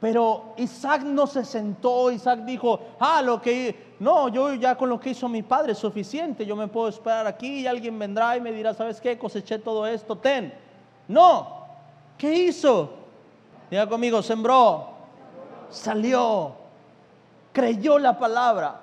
Pero 0.00 0.54
Isaac 0.56 1.02
no 1.02 1.26
se 1.26 1.44
sentó, 1.44 2.12
Isaac 2.12 2.44
dijo, 2.44 2.78
ah, 3.00 3.20
lo 3.20 3.42
que, 3.42 3.94
no, 3.98 4.28
yo 4.28 4.54
ya 4.54 4.76
con 4.76 4.88
lo 4.88 5.00
que 5.00 5.10
hizo 5.10 5.28
mi 5.28 5.42
padre 5.42 5.72
es 5.72 5.78
suficiente, 5.78 6.46
yo 6.46 6.54
me 6.54 6.68
puedo 6.68 6.86
esperar 6.86 7.26
aquí 7.26 7.62
y 7.62 7.66
alguien 7.66 7.98
vendrá 7.98 8.36
y 8.36 8.40
me 8.40 8.52
dirá, 8.52 8.74
¿sabes 8.74 9.00
qué? 9.00 9.18
Coseché 9.18 9.58
todo 9.58 9.88
esto, 9.88 10.16
ten. 10.16 10.54
No, 11.08 11.58
¿Qué 12.18 12.34
hizo? 12.34 12.90
Diga 13.70 13.88
conmigo, 13.88 14.20
sembró, 14.22 14.88
salió, 15.70 16.52
creyó 17.52 17.98
la 17.98 18.18
palabra. 18.18 18.80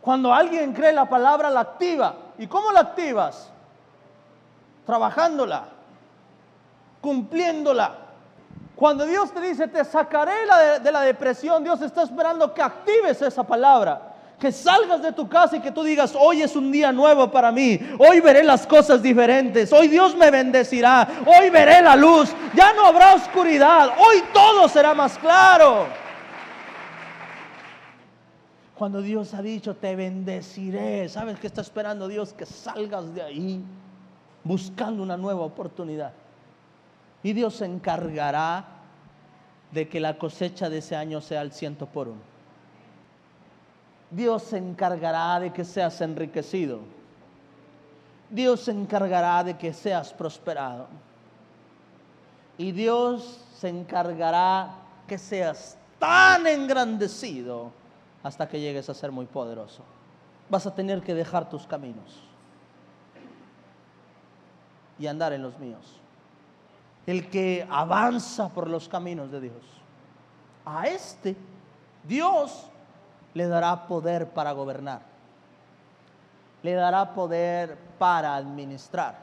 Cuando 0.00 0.34
alguien 0.34 0.72
cree 0.72 0.92
la 0.92 1.08
palabra, 1.08 1.50
la 1.50 1.60
activa. 1.60 2.14
¿Y 2.36 2.48
cómo 2.48 2.72
la 2.72 2.80
activas? 2.80 3.50
Trabajándola, 4.86 5.68
cumpliéndola. 7.00 7.96
Cuando 8.76 9.06
Dios 9.06 9.32
te 9.32 9.40
dice, 9.40 9.66
te 9.68 9.84
sacaré 9.84 10.32
de 10.82 10.92
la 10.92 11.00
depresión, 11.02 11.64
Dios 11.64 11.82
está 11.82 12.02
esperando 12.02 12.54
que 12.54 12.62
actives 12.62 13.20
esa 13.22 13.44
palabra 13.44 14.14
que 14.38 14.52
salgas 14.52 15.02
de 15.02 15.12
tu 15.12 15.28
casa 15.28 15.56
y 15.56 15.60
que 15.60 15.72
tú 15.72 15.82
digas, 15.82 16.14
hoy 16.18 16.42
es 16.42 16.54
un 16.54 16.70
día 16.70 16.92
nuevo 16.92 17.30
para 17.30 17.50
mí, 17.50 17.78
hoy 17.98 18.20
veré 18.20 18.44
las 18.44 18.66
cosas 18.66 19.02
diferentes, 19.02 19.72
hoy 19.72 19.88
Dios 19.88 20.14
me 20.14 20.30
bendecirá, 20.30 21.08
hoy 21.26 21.50
veré 21.50 21.82
la 21.82 21.96
luz, 21.96 22.32
ya 22.54 22.72
no 22.72 22.86
habrá 22.86 23.14
oscuridad, 23.14 23.90
hoy 23.98 24.22
todo 24.32 24.68
será 24.68 24.94
más 24.94 25.18
claro. 25.18 25.86
Cuando 28.76 29.02
Dios 29.02 29.34
ha 29.34 29.42
dicho, 29.42 29.74
te 29.74 29.96
bendeciré, 29.96 31.08
¿sabes 31.08 31.40
qué 31.40 31.48
está 31.48 31.62
esperando 31.62 32.06
Dios? 32.06 32.32
Que 32.32 32.46
salgas 32.46 33.12
de 33.12 33.22
ahí 33.22 33.64
buscando 34.44 35.02
una 35.02 35.16
nueva 35.16 35.40
oportunidad. 35.40 36.12
Y 37.28 37.34
Dios 37.34 37.56
se 37.56 37.66
encargará 37.66 38.64
de 39.70 39.86
que 39.86 40.00
la 40.00 40.16
cosecha 40.16 40.70
de 40.70 40.78
ese 40.78 40.96
año 40.96 41.20
sea 41.20 41.42
al 41.42 41.52
ciento 41.52 41.84
por 41.84 42.08
uno. 42.08 42.22
Dios 44.10 44.44
se 44.44 44.56
encargará 44.56 45.38
de 45.38 45.52
que 45.52 45.62
seas 45.62 46.00
enriquecido. 46.00 46.80
Dios 48.30 48.60
se 48.60 48.70
encargará 48.70 49.44
de 49.44 49.58
que 49.58 49.74
seas 49.74 50.10
prosperado. 50.14 50.86
Y 52.56 52.72
Dios 52.72 53.44
se 53.54 53.68
encargará 53.68 54.76
que 55.06 55.18
seas 55.18 55.76
tan 55.98 56.46
engrandecido 56.46 57.72
hasta 58.22 58.48
que 58.48 58.58
llegues 58.58 58.88
a 58.88 58.94
ser 58.94 59.12
muy 59.12 59.26
poderoso. 59.26 59.82
Vas 60.48 60.66
a 60.66 60.74
tener 60.74 61.02
que 61.02 61.12
dejar 61.12 61.50
tus 61.50 61.66
caminos 61.66 62.22
y 64.98 65.06
andar 65.06 65.34
en 65.34 65.42
los 65.42 65.58
míos. 65.58 66.00
El 67.08 67.30
que 67.30 67.66
avanza 67.70 68.50
por 68.50 68.68
los 68.68 68.86
caminos 68.86 69.32
de 69.32 69.40
Dios. 69.40 69.64
A 70.66 70.88
este 70.88 71.34
Dios 72.06 72.66
le 73.32 73.48
dará 73.48 73.86
poder 73.86 74.28
para 74.28 74.52
gobernar. 74.52 75.00
Le 76.62 76.74
dará 76.74 77.14
poder 77.14 77.78
para 77.98 78.36
administrar. 78.36 79.20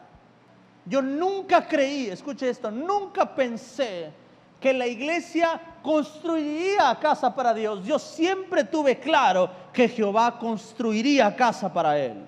Yo 0.84 1.00
nunca 1.04 1.68
creí, 1.68 2.08
escuche 2.08 2.50
esto, 2.50 2.72
nunca 2.72 3.36
pensé 3.36 4.12
que 4.60 4.74
la 4.74 4.88
iglesia 4.88 5.62
construiría 5.84 6.98
casa 7.00 7.36
para 7.36 7.54
Dios. 7.54 7.86
Yo 7.86 8.00
siempre 8.00 8.64
tuve 8.64 9.00
claro 9.00 9.48
que 9.72 9.88
Jehová 9.90 10.40
construiría 10.40 11.36
casa 11.36 11.72
para 11.72 12.00
él. 12.00 12.26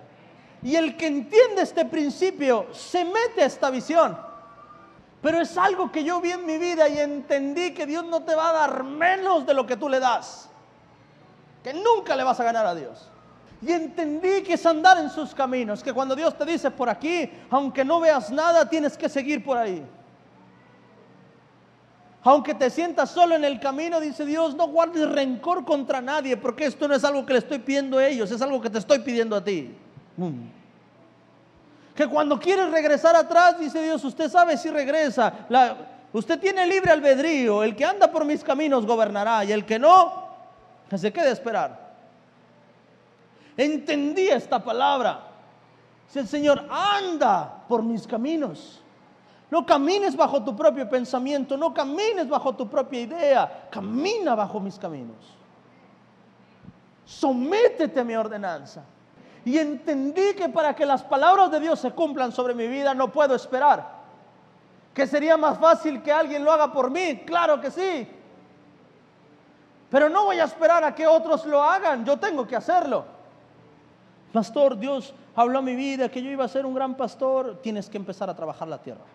Y 0.61 0.75
el 0.75 0.95
que 0.95 1.07
entiende 1.07 1.63
este 1.63 1.83
principio 1.83 2.67
se 2.73 3.03
mete 3.03 3.41
a 3.41 3.47
esta 3.47 3.71
visión. 3.71 4.26
Pero 5.21 5.41
es 5.41 5.57
algo 5.57 5.91
que 5.91 6.03
yo 6.03 6.21
vi 6.21 6.31
en 6.31 6.45
mi 6.45 6.57
vida 6.57 6.87
y 6.87 6.99
entendí 6.99 7.73
que 7.73 7.85
Dios 7.85 8.05
no 8.05 8.21
te 8.23 8.35
va 8.35 8.49
a 8.49 8.53
dar 8.53 8.83
menos 8.83 9.45
de 9.45 9.53
lo 9.53 9.65
que 9.65 9.75
tú 9.75 9.89
le 9.89 9.99
das 9.99 10.47
que 11.67 11.73
nunca 11.73 12.15
le 12.15 12.23
vas 12.23 12.39
a 12.39 12.45
ganar 12.45 12.65
a 12.65 12.73
Dios. 12.73 13.09
Y 13.61 13.73
entendí 13.73 14.41
que 14.41 14.53
es 14.53 14.65
andar 14.65 14.97
en 14.99 15.09
sus 15.09 15.35
caminos, 15.35 15.83
que 15.83 15.91
cuando 15.91 16.15
Dios 16.15 16.37
te 16.37 16.45
dice 16.45 16.71
por 16.71 16.87
aquí, 16.87 17.29
aunque 17.49 17.83
no 17.83 17.99
veas 17.99 18.31
nada, 18.31 18.69
tienes 18.69 18.97
que 18.97 19.09
seguir 19.09 19.43
por 19.43 19.57
ahí. 19.57 19.83
Aunque 22.23 22.53
te 22.53 22.69
sientas 22.69 23.11
solo 23.11 23.35
en 23.35 23.43
el 23.43 23.59
camino, 23.59 23.99
dice 23.99 24.25
Dios, 24.25 24.55
no 24.55 24.69
guardes 24.69 25.09
rencor 25.09 25.65
contra 25.65 25.99
nadie, 25.99 26.37
porque 26.37 26.65
esto 26.65 26.87
no 26.87 26.95
es 26.95 27.03
algo 27.03 27.25
que 27.25 27.33
le 27.33 27.39
estoy 27.39 27.59
pidiendo 27.59 27.97
a 27.97 28.07
ellos, 28.07 28.31
es 28.31 28.41
algo 28.41 28.61
que 28.61 28.69
te 28.69 28.77
estoy 28.77 28.99
pidiendo 28.99 29.35
a 29.35 29.43
ti. 29.43 29.75
Mm. 30.15 30.56
Que 31.97 32.07
cuando 32.07 32.39
quieres 32.39 32.69
regresar 32.69 33.15
atrás, 33.15 33.57
dice 33.59 33.81
Dios, 33.81 34.03
usted 34.03 34.29
sabe 34.29 34.55
si 34.55 34.69
regresa. 34.69 35.33
usted 36.13 36.39
tiene 36.39 36.67
libre 36.67 36.91
albedrío, 36.91 37.63
el 37.63 37.75
que 37.75 37.85
anda 37.85 38.11
por 38.11 38.23
mis 38.23 38.43
caminos 38.43 38.85
gobernará 38.85 39.43
y 39.43 39.51
el 39.51 39.65
que 39.65 39.79
no, 39.79 40.27
que 40.87 40.99
se 40.99 41.11
quede 41.11 41.29
a 41.29 41.31
esperar. 41.31 41.87
Entendí 43.57 44.27
esta 44.27 44.63
palabra. 44.63 45.21
Si 46.07 46.19
el 46.19 46.27
Señor 46.27 46.67
anda 46.69 47.63
por 47.67 47.81
mis 47.81 48.05
caminos, 48.05 48.79
no 49.49 49.65
camines 49.65 50.15
bajo 50.15 50.43
tu 50.43 50.55
propio 50.55 50.87
pensamiento, 50.87 51.57
no 51.57 51.73
camines 51.73 52.29
bajo 52.29 52.55
tu 52.55 52.69
propia 52.69 53.01
idea, 53.01 53.69
camina 53.71 54.35
bajo 54.35 54.59
mis 54.59 54.77
caminos. 54.77 55.35
Sométete 57.05 57.99
a 57.99 58.03
mi 58.03 58.15
ordenanza. 58.15 58.83
Y 59.47 59.57
entendí 59.59 60.33
que 60.35 60.49
para 60.49 60.75
que 60.75 60.85
las 60.85 61.01
palabras 61.03 61.49
de 61.49 61.61
Dios 61.61 61.79
se 61.79 61.91
cumplan 61.91 62.33
sobre 62.33 62.53
mi 62.53 62.67
vida 62.67 62.93
no 62.93 63.13
puedo 63.13 63.33
esperar. 63.33 63.95
Que 64.93 65.07
sería 65.07 65.37
más 65.37 65.57
fácil 65.57 66.03
que 66.03 66.11
alguien 66.11 66.43
lo 66.43 66.51
haga 66.51 66.73
por 66.73 66.91
mí, 66.91 67.21
claro 67.25 67.61
que 67.61 67.71
sí. 67.71 68.05
Pero 69.89 70.09
no 70.09 70.25
voy 70.25 70.39
a 70.39 70.43
esperar 70.43 70.83
a 70.83 70.93
que 70.93 71.07
otros 71.07 71.45
lo 71.45 71.63
hagan, 71.63 72.03
yo 72.03 72.17
tengo 72.17 72.45
que 72.45 72.57
hacerlo. 72.57 73.05
Pastor, 74.33 74.77
Dios 74.77 75.13
habló 75.33 75.59
a 75.59 75.61
mi 75.61 75.75
vida 75.75 76.09
que 76.09 76.21
yo 76.21 76.29
iba 76.29 76.43
a 76.43 76.49
ser 76.49 76.65
un 76.65 76.73
gran 76.73 76.95
pastor, 76.95 77.61
tienes 77.63 77.87
que 77.87 77.95
empezar 77.95 78.29
a 78.29 78.35
trabajar 78.35 78.67
la 78.67 78.79
tierra. 78.79 79.05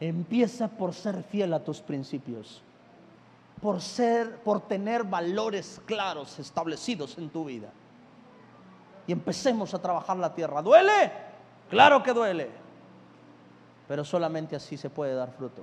Empieza 0.00 0.68
por 0.68 0.92
ser 0.92 1.22
fiel 1.22 1.54
a 1.54 1.60
tus 1.60 1.80
principios, 1.80 2.60
por 3.62 3.80
ser, 3.80 4.36
por 4.40 4.60
tener 4.60 5.02
valores 5.02 5.80
claros 5.86 6.38
establecidos 6.38 7.16
en 7.16 7.30
tu 7.30 7.46
vida. 7.46 7.70
Y 9.06 9.12
empecemos 9.12 9.74
a 9.74 9.80
trabajar 9.80 10.16
la 10.16 10.34
tierra. 10.34 10.62
¿Duele? 10.62 11.12
Claro 11.68 12.02
que 12.02 12.12
duele. 12.12 12.50
Pero 13.86 14.04
solamente 14.04 14.56
así 14.56 14.76
se 14.76 14.90
puede 14.90 15.14
dar 15.14 15.30
fruto. 15.32 15.62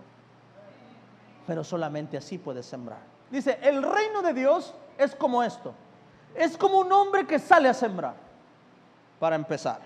Pero 1.48 1.64
solamente 1.64 2.18
así 2.18 2.38
puedes 2.38 2.66
sembrar. 2.66 3.00
Dice, 3.30 3.58
el 3.62 3.82
reino 3.82 4.22
de 4.22 4.34
Dios 4.34 4.74
es 4.98 5.16
como 5.16 5.42
esto. 5.42 5.74
Es 6.36 6.58
como 6.58 6.80
un 6.80 6.92
hombre 6.92 7.26
que 7.26 7.40
sale 7.40 7.68
a 7.68 7.74
sembrar. 7.74 8.16
Para 9.20 9.36
empezar. 9.36 9.80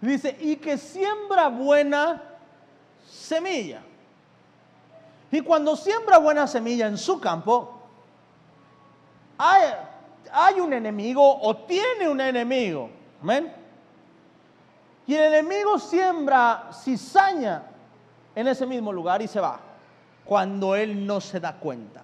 Dice, 0.00 0.36
y 0.40 0.56
que 0.56 0.78
siembra 0.78 1.48
buena 1.48 2.22
semilla. 3.08 3.82
Y 5.30 5.40
cuando 5.42 5.76
siembra 5.76 6.18
buena 6.18 6.46
semilla 6.46 6.86
en 6.86 6.98
su 6.98 7.20
campo, 7.20 7.80
hay, 9.38 9.72
hay 10.32 10.60
un 10.60 10.72
enemigo 10.72 11.40
o 11.40 11.56
tiene 11.56 12.08
un 12.08 12.20
enemigo. 12.20 12.90
Amén. 13.22 13.52
Y 15.06 15.14
el 15.14 15.34
enemigo 15.34 15.78
siembra 15.78 16.70
cizaña 16.72 17.62
en 18.34 18.48
ese 18.48 18.64
mismo 18.66 18.92
lugar 18.92 19.20
y 19.22 19.28
se 19.28 19.40
va 19.40 19.60
cuando 20.24 20.76
él 20.76 21.06
no 21.06 21.20
se 21.20 21.40
da 21.40 21.54
cuenta. 21.54 22.02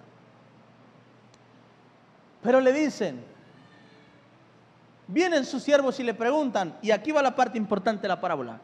Pero 2.41 2.59
le 2.59 2.73
dicen, 2.73 3.23
vienen 5.07 5.45
sus 5.45 5.63
siervos 5.63 5.99
y 5.99 6.03
le 6.03 6.13
preguntan, 6.13 6.77
y 6.81 6.91
aquí 6.91 7.11
va 7.11 7.21
la 7.21 7.35
parte 7.35 7.57
importante 7.57 8.01
de 8.01 8.09
la 8.09 8.19
parábola. 8.19 8.59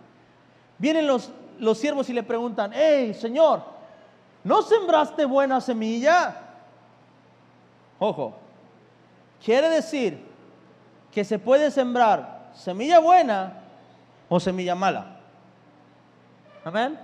Vienen 0.78 1.08
los, 1.08 1.32
los 1.60 1.78
siervos 1.78 2.10
y 2.10 2.14
le 2.14 2.24
preguntan, 2.24 2.72
hey, 2.74 3.14
Señor, 3.14 3.64
¿no 4.44 4.62
sembraste 4.62 5.24
buena 5.26 5.62
semilla? 5.62 6.36
Ojo, 8.00 8.43
quiere 9.44 9.70
decir 9.70 10.24
que 11.12 11.24
se 11.24 11.38
puede 11.38 11.70
sembrar 11.70 12.52
semilla 12.54 13.00
buena 13.00 13.62
o 14.30 14.40
semilla 14.40 14.76
mala. 14.76 15.18
Amén. 16.66 17.00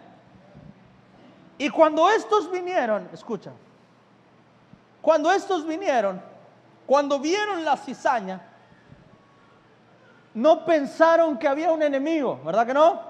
Y 1.57 1.69
cuando 1.69 2.09
estos 2.09 2.49
vinieron, 2.49 3.09
escucha, 3.11 3.51
cuando 5.01 5.31
estos 5.31 5.67
vinieron, 5.67 6.21
cuando 6.85 7.19
vieron 7.19 7.65
la 7.65 7.75
cizaña, 7.75 8.41
no 10.33 10.65
pensaron 10.65 11.37
que 11.37 11.47
había 11.47 11.71
un 11.71 11.81
enemigo, 11.81 12.39
¿verdad 12.45 12.65
que 12.65 12.73
no? 12.73 13.01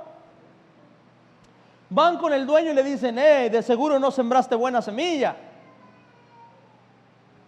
Van 1.91 2.17
con 2.17 2.33
el 2.33 2.45
dueño 2.45 2.71
y 2.71 2.73
le 2.73 2.83
dicen, 2.83 3.17
eh, 3.19 3.49
de 3.49 3.61
seguro 3.61 3.99
no 3.99 4.11
sembraste 4.11 4.55
buena 4.55 4.81
semilla. 4.81 5.35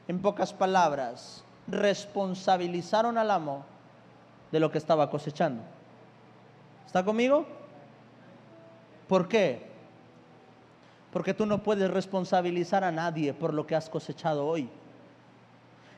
En 0.07 0.21
pocas 0.21 0.53
palabras, 0.53 1.43
responsabilizaron 1.67 3.17
al 3.17 3.31
amo 3.31 3.65
de 4.51 4.59
lo 4.59 4.71
que 4.71 4.77
estaba 4.77 5.09
cosechando. 5.09 5.61
¿Está 6.85 7.05
conmigo? 7.05 7.45
¿Por 9.07 9.27
qué? 9.27 9.69
Porque 11.11 11.33
tú 11.33 11.45
no 11.45 11.63
puedes 11.63 11.89
responsabilizar 11.89 12.83
a 12.83 12.91
nadie 12.91 13.33
por 13.33 13.53
lo 13.53 13.67
que 13.67 13.75
has 13.75 13.89
cosechado 13.89 14.45
hoy. 14.45 14.69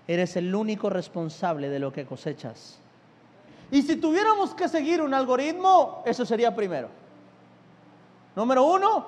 Eres 0.07 0.35
el 0.35 0.53
único 0.53 0.89
responsable 0.89 1.69
de 1.69 1.79
lo 1.79 1.93
que 1.93 2.05
cosechas. 2.05 2.79
Y 3.71 3.81
si 3.81 3.95
tuviéramos 3.95 4.53
que 4.53 4.67
seguir 4.67 5.01
un 5.01 5.13
algoritmo, 5.13 6.03
eso 6.05 6.25
sería 6.25 6.55
primero. 6.55 6.89
Número 8.35 8.63
uno, 8.63 9.05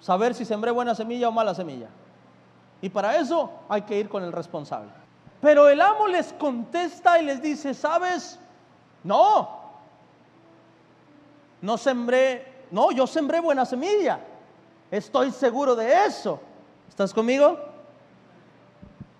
saber 0.00 0.34
si 0.34 0.44
sembré 0.44 0.70
buena 0.70 0.94
semilla 0.94 1.28
o 1.28 1.32
mala 1.32 1.54
semilla. 1.54 1.88
Y 2.84 2.90
para 2.90 3.16
eso 3.16 3.50
hay 3.66 3.80
que 3.80 3.98
ir 3.98 4.10
con 4.10 4.22
el 4.22 4.30
responsable. 4.30 4.90
Pero 5.40 5.70
el 5.70 5.80
amo 5.80 6.06
les 6.06 6.34
contesta 6.34 7.18
y 7.18 7.24
les 7.24 7.40
dice, 7.40 7.72
¿sabes? 7.72 8.38
No, 9.02 9.48
no 11.62 11.78
sembré, 11.78 12.66
no, 12.70 12.92
yo 12.92 13.06
sembré 13.06 13.40
buena 13.40 13.64
semilla. 13.64 14.20
Estoy 14.90 15.30
seguro 15.30 15.74
de 15.74 16.04
eso. 16.04 16.38
¿Estás 16.86 17.14
conmigo? 17.14 17.58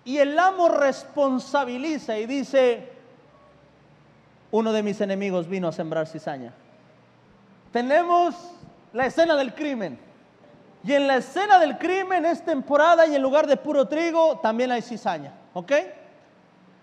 Y 0.05 0.19
el 0.19 0.39
amo 0.39 0.69
responsabiliza 0.69 2.19
y 2.19 2.27
dice, 2.27 2.93
uno 4.51 4.75
de 4.75 4.83
mis 4.83 5.01
enemigos 5.01 5.49
vino 5.49 5.69
a 5.69 5.73
sembrar 5.73 6.07
cizaña. 6.07 6.53
Tenemos 7.73 8.35
la 8.93 9.07
escena 9.07 9.37
del 9.37 9.55
crimen. 9.55 10.04
Y 10.85 10.93
en 10.93 11.07
la 11.07 11.17
escena 11.17 11.59
del 11.59 11.79
crimen 11.79 12.27
es 12.27 12.45
temporada 12.45 13.07
y 13.07 13.15
en 13.15 13.23
lugar 13.23 13.47
de 13.47 13.57
puro 13.57 13.89
trigo 13.89 14.39
también 14.41 14.71
hay 14.71 14.83
cizaña. 14.83 15.33
¿Ok? 15.55 15.73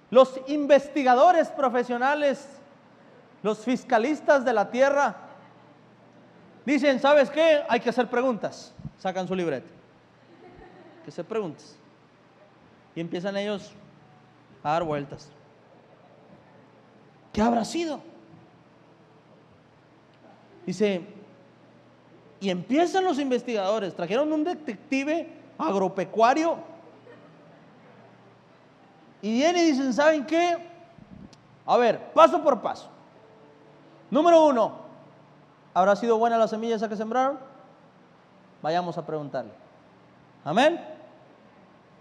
Los 0.10 0.42
investigadores 0.48 1.50
profesionales, 1.50 2.48
los 3.44 3.60
fiscalistas 3.60 4.44
de 4.44 4.54
la 4.54 4.72
tierra, 4.72 5.16
dicen, 6.66 7.00
¿sabes 7.00 7.30
qué? 7.30 7.62
Hay 7.70 7.80
que 7.80 7.90
hacer 7.90 8.10
preguntas. 8.10 8.74
Sacan 8.98 9.28
su 9.28 9.36
libreta. 9.36 9.70
Que 11.06 11.12
se 11.12 11.24
preguntas. 11.24 11.76
Y 12.96 13.02
empiezan 13.02 13.38
ellos 13.38 13.72
a 14.64 14.72
dar 14.72 14.84
vueltas. 14.84 15.30
¿Qué 17.32 17.42
habrá 17.42 17.64
sido? 17.66 18.02
Dice, 20.66 21.21
y 22.41 22.49
empiezan 22.49 23.04
los 23.04 23.19
investigadores, 23.19 23.95
trajeron 23.95 24.34
un 24.34 24.43
detective 24.43 25.32
agropecuario 25.60 26.58
y 29.21 29.32
vienen 29.32 29.63
y 29.63 29.71
dicen, 29.71 29.93
¿saben 29.93 30.25
qué? 30.25 30.58
A 31.67 31.77
ver, 31.77 32.12
paso 32.13 32.41
por 32.43 32.60
paso. 32.60 32.89
Número 34.10 34.43
uno, 34.43 34.73
¿habrá 35.71 35.95
sido 35.95 36.17
buena 36.17 36.39
la 36.39 36.47
semilla 36.47 36.75
esa 36.75 36.89
que 36.89 36.97
sembraron? 36.97 37.38
Vayamos 38.63 38.97
a 38.97 39.06
preguntarle. 39.06 39.51
Amén. 40.43 40.84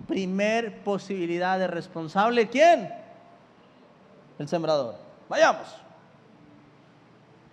Primer 0.09 0.83
posibilidad 0.83 1.59
de 1.59 1.67
responsable, 1.67 2.49
¿quién? 2.49 2.91
El 4.39 4.49
sembrador. 4.49 4.95
Vayamos. 5.29 5.69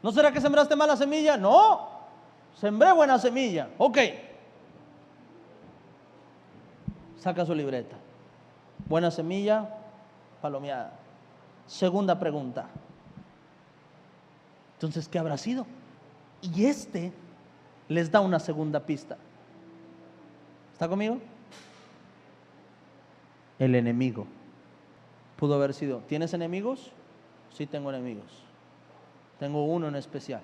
¿No 0.02 0.14
será 0.14 0.32
que 0.32 0.40
sembraste 0.40 0.74
mala 0.78 0.96
semilla? 0.96 1.36
No. 1.36 1.97
Sembré 2.60 2.92
buena 2.92 3.20
semilla. 3.20 3.70
Ok. 3.78 3.98
Saca 7.20 7.46
su 7.46 7.54
libreta. 7.54 7.96
Buena 8.88 9.12
semilla, 9.12 9.70
palomeada. 10.42 10.94
Segunda 11.68 12.20
pregunta. 12.20 12.68
Entonces, 14.74 15.08
¿qué 15.08 15.20
habrá 15.20 15.38
sido? 15.38 15.68
Y 16.42 16.66
este 16.66 17.12
les 17.90 18.12
da 18.12 18.22
una 18.22 18.40
segunda 18.40 18.80
pista. 18.80 19.18
¿Está 20.74 20.88
conmigo? 20.88 21.20
El 23.60 23.76
enemigo. 23.76 24.26
Pudo 25.36 25.56
haber 25.56 25.74
sido, 25.74 26.00
¿tienes 26.08 26.34
enemigos? 26.34 26.92
Sí 27.54 27.68
tengo 27.68 27.90
enemigos. 27.92 28.44
Tengo 29.40 29.66
uno 29.66 29.88
en 29.88 29.96
especial. 29.96 30.42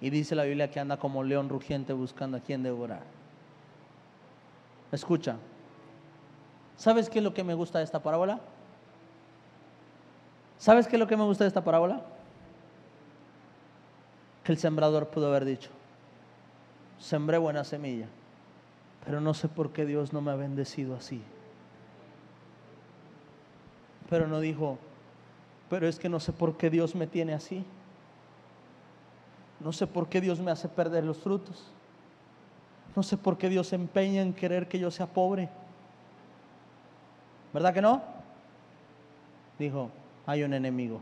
Y 0.00 0.10
dice 0.10 0.34
la 0.34 0.44
Biblia 0.44 0.70
que 0.70 0.80
anda 0.80 0.96
como 0.96 1.24
león 1.24 1.48
rugiente 1.48 1.92
buscando 1.92 2.36
a 2.36 2.40
quien 2.40 2.62
devorar. 2.62 3.02
Escucha, 4.92 5.36
¿sabes 6.76 7.10
qué 7.10 7.18
es 7.18 7.24
lo 7.24 7.34
que 7.34 7.44
me 7.44 7.54
gusta 7.54 7.78
de 7.78 7.84
esta 7.84 8.02
parábola? 8.02 8.40
¿Sabes 10.58 10.86
qué 10.86 10.96
es 10.96 11.00
lo 11.00 11.06
que 11.06 11.16
me 11.16 11.24
gusta 11.24 11.44
de 11.44 11.48
esta 11.48 11.62
parábola? 11.62 12.02
Que 14.44 14.52
el 14.52 14.58
sembrador 14.58 15.08
pudo 15.08 15.28
haber 15.28 15.44
dicho, 15.44 15.70
sembré 16.98 17.38
buena 17.38 17.64
semilla, 17.64 18.06
pero 19.04 19.20
no 19.20 19.34
sé 19.34 19.48
por 19.48 19.72
qué 19.72 19.84
Dios 19.84 20.12
no 20.12 20.20
me 20.20 20.30
ha 20.30 20.36
bendecido 20.36 20.96
así. 20.96 21.22
Pero 24.08 24.26
no 24.26 24.40
dijo, 24.40 24.78
pero 25.68 25.86
es 25.86 25.98
que 25.98 26.08
no 26.08 26.18
sé 26.18 26.32
por 26.32 26.56
qué 26.56 26.70
Dios 26.70 26.94
me 26.94 27.06
tiene 27.06 27.34
así. 27.34 27.64
No 29.60 29.72
sé 29.72 29.86
por 29.86 30.08
qué 30.08 30.20
Dios 30.20 30.40
me 30.40 30.50
hace 30.50 30.68
perder 30.68 31.04
los 31.04 31.18
frutos. 31.18 31.72
No 32.94 33.02
sé 33.02 33.16
por 33.16 33.38
qué 33.38 33.48
Dios 33.48 33.68
se 33.68 33.76
empeña 33.76 34.22
en 34.22 34.32
querer 34.32 34.68
que 34.68 34.78
yo 34.78 34.90
sea 34.90 35.06
pobre. 35.06 35.48
¿Verdad 37.52 37.74
que 37.74 37.82
no? 37.82 38.02
Dijo, 39.58 39.90
hay 40.26 40.42
un 40.42 40.54
enemigo. 40.54 41.00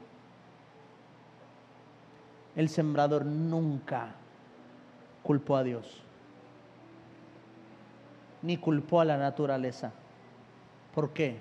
El 2.55 2.69
sembrador 2.69 3.27
nunca 3.27 4.15
culpó 5.23 5.57
a 5.57 5.63
Dios, 5.63 6.03
ni 8.41 8.57
culpó 8.57 9.01
a 9.01 9.05
la 9.05 9.19
naturaleza. 9.19 9.93
¿Por 10.95 11.11
qué? 11.11 11.39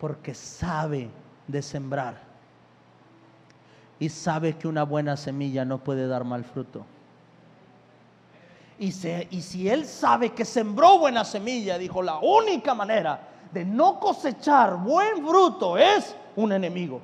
Porque 0.00 0.34
sabe 0.34 1.10
de 1.46 1.62
sembrar. 1.62 2.20
Y 3.98 4.08
sabe 4.08 4.56
que 4.56 4.68
una 4.68 4.82
buena 4.82 5.16
semilla 5.16 5.64
no 5.64 5.78
puede 5.78 6.06
dar 6.06 6.24
mal 6.24 6.44
fruto. 6.44 6.84
Y, 8.78 8.92
si 8.92 9.68
él 9.68 9.86
sabe 9.86 10.32
que 10.32 10.44
sembró 10.44 10.98
buena 10.98 11.24
semilla, 11.24 11.78
dijo, 11.78 12.02
la 12.02 12.18
única 12.18 12.74
manera 12.74 13.20
de 13.50 13.64
no 13.64 13.98
cosechar 13.98 14.76
buen 14.76 15.26
fruto 15.26 15.78
es 15.78 16.14
un 16.34 16.52
enemigo. 16.52 17.00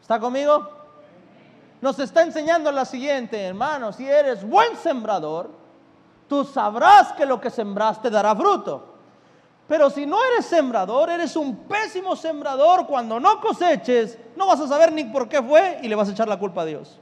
¿Está 0.00 0.18
conmigo? 0.18 0.68
Nos 1.80 1.98
está 2.00 2.22
enseñando 2.22 2.72
la 2.72 2.84
siguiente, 2.84 3.40
hermano, 3.40 3.92
si 3.92 4.08
eres 4.08 4.46
buen 4.46 4.76
sembrador, 4.76 5.50
tú 6.28 6.44
sabrás 6.44 7.12
que 7.12 7.24
lo 7.24 7.40
que 7.40 7.50
sembraste 7.50 8.10
dará 8.10 8.34
fruto. 8.34 8.91
Pero 9.72 9.88
si 9.88 10.04
no 10.04 10.18
eres 10.22 10.44
sembrador, 10.44 11.08
eres 11.08 11.34
un 11.34 11.56
pésimo 11.60 12.14
sembrador, 12.14 12.86
cuando 12.86 13.18
no 13.18 13.40
coseches, 13.40 14.18
no 14.36 14.46
vas 14.46 14.60
a 14.60 14.68
saber 14.68 14.92
ni 14.92 15.04
por 15.04 15.30
qué 15.30 15.42
fue 15.42 15.78
y 15.80 15.88
le 15.88 15.94
vas 15.94 16.10
a 16.10 16.12
echar 16.12 16.28
la 16.28 16.38
culpa 16.38 16.60
a 16.60 16.64
Dios. 16.66 17.00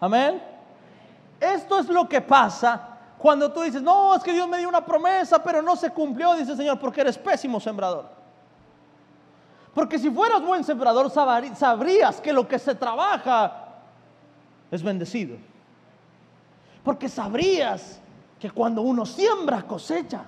Amén. 0.00 0.42
Esto 1.38 1.80
es 1.80 1.88
lo 1.88 2.08
que 2.08 2.22
pasa 2.22 2.96
cuando 3.18 3.52
tú 3.52 3.60
dices, 3.60 3.82
no, 3.82 4.14
es 4.14 4.22
que 4.22 4.32
Dios 4.32 4.48
me 4.48 4.56
dio 4.56 4.70
una 4.70 4.86
promesa, 4.86 5.42
pero 5.42 5.60
no 5.60 5.76
se 5.76 5.90
cumplió, 5.90 6.32
dice 6.32 6.52
el 6.52 6.56
Señor, 6.56 6.78
porque 6.80 7.02
eres 7.02 7.18
pésimo 7.18 7.60
sembrador. 7.60 8.08
Porque 9.74 9.98
si 9.98 10.10
fueras 10.10 10.40
buen 10.40 10.64
sembrador, 10.64 11.10
sabrías 11.10 12.22
que 12.22 12.32
lo 12.32 12.48
que 12.48 12.58
se 12.58 12.74
trabaja 12.74 13.66
es 14.70 14.82
bendecido. 14.82 15.36
Porque 16.82 17.06
sabrías 17.06 18.00
que 18.40 18.50
cuando 18.50 18.82
uno 18.82 19.06
siembra, 19.06 19.62
cosecha. 19.62 20.24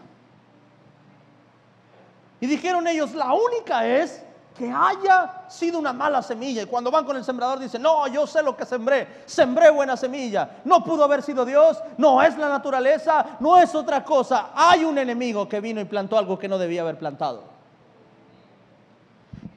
Y 2.40 2.46
dijeron 2.46 2.86
ellos, 2.86 3.14
la 3.14 3.32
única 3.32 3.86
es 3.86 4.22
que 4.56 4.70
haya 4.70 5.44
sido 5.48 5.78
una 5.78 5.92
mala 5.92 6.22
semilla. 6.22 6.62
Y 6.62 6.66
cuando 6.66 6.90
van 6.90 7.04
con 7.04 7.16
el 7.16 7.24
sembrador 7.24 7.58
dicen, 7.58 7.82
no, 7.82 8.06
yo 8.08 8.26
sé 8.26 8.42
lo 8.42 8.56
que 8.56 8.66
sembré, 8.66 9.22
sembré 9.26 9.70
buena 9.70 9.96
semilla. 9.96 10.58
No 10.64 10.82
pudo 10.82 11.04
haber 11.04 11.22
sido 11.22 11.44
Dios, 11.44 11.78
no 11.96 12.22
es 12.22 12.36
la 12.36 12.48
naturaleza, 12.48 13.38
no 13.40 13.58
es 13.58 13.74
otra 13.74 14.04
cosa. 14.04 14.50
Hay 14.54 14.84
un 14.84 14.98
enemigo 14.98 15.48
que 15.48 15.60
vino 15.60 15.80
y 15.80 15.84
plantó 15.84 16.18
algo 16.18 16.38
que 16.38 16.48
no 16.48 16.58
debía 16.58 16.82
haber 16.82 16.98
plantado. 16.98 17.57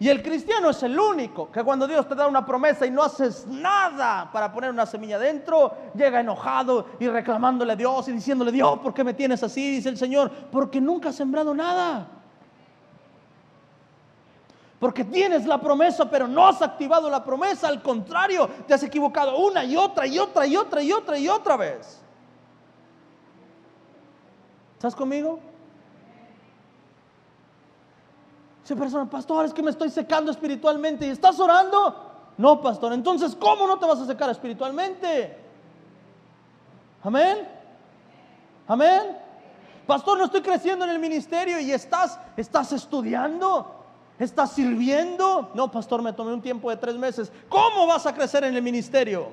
Y 0.01 0.09
el 0.09 0.23
cristiano 0.23 0.71
es 0.71 0.81
el 0.81 0.99
único 0.99 1.51
que 1.51 1.63
cuando 1.63 1.87
Dios 1.87 2.07
te 2.07 2.15
da 2.15 2.25
una 2.25 2.43
promesa 2.43 2.87
y 2.87 2.89
no 2.89 3.03
haces 3.03 3.45
nada 3.45 4.31
para 4.33 4.51
poner 4.51 4.71
una 4.71 4.87
semilla 4.87 5.19
dentro, 5.19 5.77
llega 5.93 6.19
enojado 6.19 6.87
y 6.99 7.07
reclamándole 7.07 7.73
a 7.73 7.75
Dios 7.75 8.07
y 8.07 8.13
diciéndole, 8.13 8.51
Dios, 8.51 8.79
¿por 8.79 8.95
qué 8.95 9.03
me 9.03 9.13
tienes 9.13 9.43
así? 9.43 9.75
Dice 9.75 9.89
el 9.89 9.99
Señor, 9.99 10.31
porque 10.51 10.81
nunca 10.81 11.09
has 11.09 11.15
sembrado 11.15 11.53
nada. 11.53 12.07
Porque 14.79 15.03
tienes 15.03 15.45
la 15.45 15.61
promesa, 15.61 16.09
pero 16.09 16.27
no 16.27 16.47
has 16.47 16.63
activado 16.63 17.07
la 17.07 17.23
promesa. 17.23 17.67
Al 17.67 17.83
contrario, 17.83 18.49
te 18.65 18.73
has 18.73 18.81
equivocado 18.81 19.37
una 19.37 19.63
y 19.63 19.77
otra 19.77 20.07
y 20.07 20.17
otra 20.17 20.47
y 20.47 20.57
otra 20.57 20.81
y 20.81 20.91
otra 20.91 21.19
y 21.19 21.29
otra 21.29 21.57
vez. 21.57 22.01
¿Estás 24.77 24.95
conmigo? 24.95 25.50
Persona, 28.75 29.09
pastor, 29.09 29.45
es 29.45 29.53
que 29.53 29.63
me 29.63 29.71
estoy 29.71 29.89
secando 29.89 30.31
espiritualmente. 30.31 31.07
¿Y 31.07 31.09
estás 31.09 31.39
orando? 31.39 32.33
No, 32.37 32.61
pastor. 32.61 32.93
Entonces, 32.93 33.35
¿cómo 33.35 33.67
no 33.67 33.77
te 33.77 33.85
vas 33.85 33.99
a 33.99 34.05
secar 34.05 34.29
espiritualmente? 34.29 35.37
Amén. 37.03 37.47
Amén. 38.67 39.17
Pastor, 39.85 40.17
no 40.17 40.25
estoy 40.25 40.41
creciendo 40.41 40.85
en 40.85 40.91
el 40.91 40.99
ministerio 40.99 41.59
y 41.59 41.71
estás, 41.71 42.19
estás 42.37 42.71
estudiando. 42.71 43.79
¿Estás 44.19 44.51
sirviendo? 44.51 45.51
No, 45.55 45.71
pastor, 45.71 46.01
me 46.01 46.13
tomé 46.13 46.31
un 46.33 46.41
tiempo 46.41 46.69
de 46.69 46.77
tres 46.77 46.95
meses. 46.95 47.31
¿Cómo 47.49 47.87
vas 47.87 48.05
a 48.05 48.13
crecer 48.13 48.43
en 48.43 48.55
el 48.55 48.61
ministerio? 48.61 49.29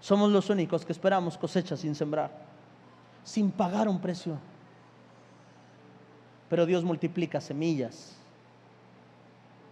Somos 0.00 0.30
los 0.30 0.48
únicos 0.48 0.84
que 0.84 0.92
esperamos 0.92 1.36
cosecha 1.36 1.76
sin 1.76 1.94
sembrar, 1.94 2.30
sin 3.24 3.50
pagar 3.50 3.88
un 3.88 4.00
precio. 4.00 4.38
Pero 6.48 6.66
Dios 6.66 6.84
multiplica 6.84 7.40
semillas. 7.40 8.16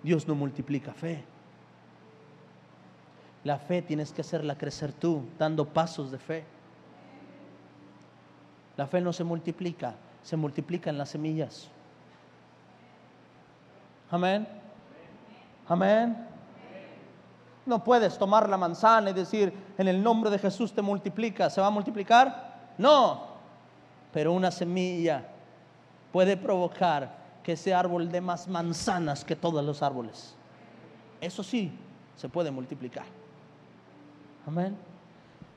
Dios 0.02 0.28
no 0.28 0.34
multiplica 0.34 0.92
fe. 0.92 1.24
La 3.44 3.58
fe 3.58 3.82
tienes 3.82 4.12
que 4.12 4.20
hacerla 4.20 4.58
crecer 4.58 4.92
tú, 4.92 5.24
dando 5.38 5.66
pasos 5.66 6.10
de 6.10 6.18
fe. 6.18 6.44
La 8.76 8.86
fe 8.86 9.00
no 9.00 9.12
se 9.12 9.24
multiplica, 9.24 9.94
se 10.22 10.36
multiplica 10.36 10.90
en 10.90 10.98
las 10.98 11.10
semillas. 11.10 11.68
Amén. 14.10 14.46
Amén. 15.68 16.26
No 17.64 17.82
puedes 17.82 18.16
tomar 18.18 18.48
la 18.48 18.56
manzana 18.56 19.10
y 19.10 19.12
decir, 19.12 19.52
en 19.78 19.88
el 19.88 20.02
nombre 20.02 20.30
de 20.30 20.38
Jesús 20.38 20.72
te 20.72 20.82
multiplica. 20.82 21.50
¿Se 21.50 21.60
va 21.60 21.68
a 21.68 21.70
multiplicar? 21.70 22.70
No. 22.78 23.24
Pero 24.12 24.32
una 24.32 24.50
semilla 24.50 25.35
puede 26.16 26.38
provocar 26.38 27.14
que 27.42 27.52
ese 27.52 27.74
árbol 27.74 28.10
dé 28.10 28.22
más 28.22 28.48
manzanas 28.48 29.22
que 29.22 29.36
todos 29.36 29.62
los 29.62 29.82
árboles. 29.82 30.34
Eso 31.20 31.42
sí, 31.42 31.70
se 32.16 32.26
puede 32.26 32.50
multiplicar. 32.50 33.04
Amén. 34.46 34.74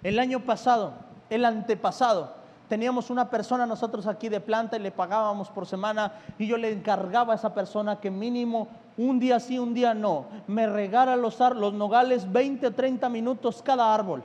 El 0.03 0.19
año 0.19 0.41
pasado, 0.41 0.95
el 1.29 1.45
antepasado, 1.45 2.33
teníamos 2.67 3.09
una 3.09 3.29
persona 3.29 3.65
nosotros 3.65 4.05
aquí 4.05 4.27
de 4.27 4.41
planta 4.41 4.75
y 4.75 4.81
le 4.81 4.91
pagábamos 4.91 5.49
por 5.49 5.65
semana 5.65 6.11
y 6.37 6.45
yo 6.45 6.57
le 6.57 6.73
encargaba 6.73 7.31
a 7.31 7.35
esa 7.37 7.53
persona 7.53 8.01
que 8.01 8.11
mínimo 8.11 8.67
un 8.97 9.17
día 9.17 9.39
sí, 9.39 9.57
un 9.57 9.73
día 9.73 9.93
no, 9.93 10.25
me 10.47 10.67
regara 10.67 11.15
los, 11.15 11.39
los 11.55 11.73
nogales 11.73 12.29
20, 12.29 12.71
30 12.71 13.07
minutos 13.07 13.61
cada 13.61 13.95
árbol 13.95 14.23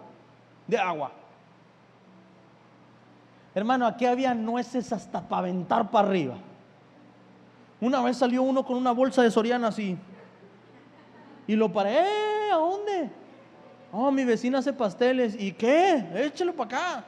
de 0.67 0.79
agua. 0.79 1.13
Hermano, 3.55 3.87
aquí 3.87 4.05
había 4.05 4.35
nueces 4.35 4.93
hasta 4.93 5.21
para 5.21 5.41
aventar 5.41 5.91
para 5.91 6.09
arriba. 6.09 6.35
Una 7.81 8.03
vez 8.03 8.17
salió 8.17 8.43
uno 8.43 8.65
con 8.65 8.77
una 8.77 8.93
bolsa 8.93 9.23
de 9.23 9.31
Soriana 9.31 9.69
así. 9.69 9.97
Y 11.47 11.55
lo 11.55 11.73
paré, 11.73 11.99
¿eh? 11.99 12.51
¿A 12.53 12.57
dónde? 12.57 13.11
Oh, 13.93 14.11
mi 14.11 14.25
vecina 14.25 14.59
hace 14.59 14.73
pasteles. 14.73 15.37
¿Y 15.39 15.53
qué? 15.53 16.05
Échalo 16.15 16.53
para 16.55 16.79
acá. 16.79 17.05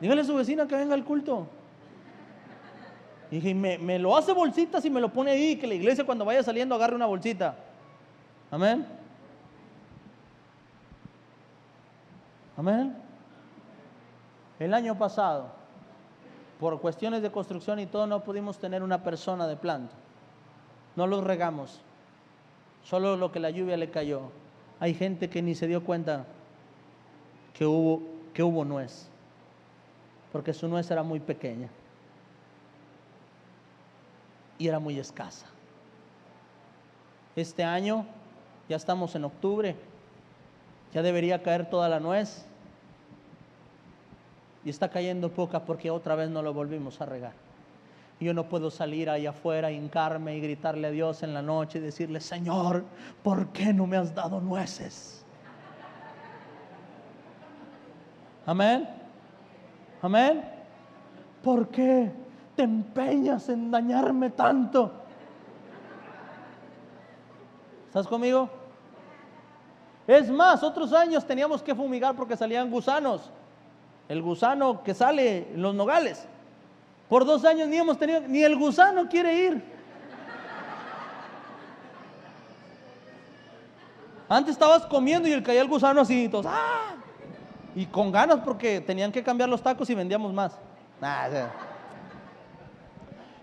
Dígale 0.00 0.20
a 0.20 0.24
su 0.24 0.34
vecina 0.34 0.66
que 0.66 0.76
venga 0.76 0.94
al 0.94 1.04
culto. 1.04 1.48
Y 3.30 3.36
dije, 3.36 3.54
me, 3.54 3.98
lo 3.98 4.16
hace 4.16 4.32
bolsitas 4.32 4.84
y 4.84 4.90
me 4.90 5.00
lo 5.00 5.12
pone 5.12 5.32
ahí, 5.32 5.56
que 5.56 5.66
la 5.66 5.74
iglesia 5.74 6.04
cuando 6.06 6.24
vaya 6.24 6.42
saliendo 6.42 6.74
agarre 6.74 6.94
una 6.94 7.06
bolsita. 7.06 7.56
Amén. 8.50 8.86
Amén. 12.56 13.05
El 14.58 14.74
año 14.74 14.96
pasado, 14.96 15.48
por 16.58 16.80
cuestiones 16.80 17.22
de 17.22 17.30
construcción 17.30 17.78
y 17.78 17.86
todo, 17.86 18.06
no 18.06 18.24
pudimos 18.24 18.58
tener 18.58 18.82
una 18.82 19.02
persona 19.02 19.46
de 19.46 19.56
planta. 19.56 19.94
No 20.94 21.06
los 21.06 21.22
regamos. 21.22 21.80
Solo 22.84 23.16
lo 23.16 23.32
que 23.32 23.40
la 23.40 23.50
lluvia 23.50 23.76
le 23.76 23.90
cayó. 23.90 24.22
Hay 24.80 24.94
gente 24.94 25.28
que 25.28 25.42
ni 25.42 25.54
se 25.54 25.66
dio 25.66 25.84
cuenta 25.84 26.24
que 27.52 27.66
hubo, 27.66 28.02
que 28.32 28.42
hubo 28.42 28.64
nuez 28.64 29.10
porque 30.36 30.52
su 30.52 30.68
nuez 30.68 30.90
era 30.90 31.02
muy 31.02 31.18
pequeña 31.18 31.70
y 34.58 34.68
era 34.68 34.78
muy 34.78 34.98
escasa. 34.98 35.46
Este 37.34 37.64
año, 37.64 38.04
ya 38.68 38.76
estamos 38.76 39.14
en 39.14 39.24
octubre, 39.24 39.76
ya 40.92 41.00
debería 41.00 41.42
caer 41.42 41.70
toda 41.70 41.88
la 41.88 42.00
nuez 42.00 42.44
y 44.66 44.70
está 44.70 44.88
cayendo 44.88 45.30
poca 45.30 45.64
porque 45.64 45.92
otra 45.92 46.16
vez 46.16 46.28
no 46.28 46.42
lo 46.42 46.52
volvimos 46.52 47.00
a 47.00 47.06
regar. 47.06 47.34
Yo 48.18 48.34
no 48.34 48.48
puedo 48.48 48.68
salir 48.68 49.08
ahí 49.08 49.24
afuera, 49.24 49.70
hincarme 49.70 50.36
y 50.36 50.40
gritarle 50.40 50.88
a 50.88 50.90
Dios 50.90 51.22
en 51.22 51.32
la 51.32 51.40
noche 51.40 51.78
y 51.78 51.82
decirle, 51.82 52.18
Señor, 52.18 52.82
¿por 53.22 53.50
qué 53.50 53.72
no 53.72 53.86
me 53.86 53.96
has 53.96 54.12
dado 54.12 54.40
nueces? 54.40 55.24
Amén. 58.44 58.88
Amén. 60.02 60.44
¿Por 61.44 61.68
qué 61.68 62.10
te 62.56 62.64
empeñas 62.64 63.48
en 63.48 63.70
dañarme 63.70 64.30
tanto? 64.30 64.90
¿Estás 67.86 68.08
conmigo? 68.08 68.50
Es 70.08 70.28
más, 70.28 70.64
otros 70.64 70.92
años 70.92 71.24
teníamos 71.24 71.62
que 71.62 71.72
fumigar 71.72 72.16
porque 72.16 72.36
salían 72.36 72.68
gusanos. 72.68 73.30
El 74.08 74.22
gusano 74.22 74.82
que 74.82 74.94
sale 74.94 75.48
en 75.52 75.62
los 75.62 75.74
nogales. 75.74 76.26
Por 77.08 77.24
dos 77.24 77.44
años 77.44 77.68
ni 77.68 77.76
hemos 77.76 77.98
tenido, 77.98 78.20
ni 78.22 78.42
el 78.42 78.56
gusano 78.56 79.08
quiere 79.08 79.34
ir. 79.34 79.76
Antes 84.28 84.52
estabas 84.52 84.86
comiendo 84.86 85.28
y 85.28 85.32
el 85.32 85.42
caía 85.42 85.62
el 85.62 85.68
gusano 85.68 86.00
así, 86.00 86.28
todos, 86.28 86.46
¡ah! 86.48 86.94
y 87.76 87.86
con 87.86 88.10
ganas 88.10 88.40
porque 88.44 88.80
tenían 88.80 89.12
que 89.12 89.22
cambiar 89.22 89.48
los 89.48 89.62
tacos 89.62 89.88
y 89.90 89.94
vendíamos 89.94 90.32
más. 90.32 90.58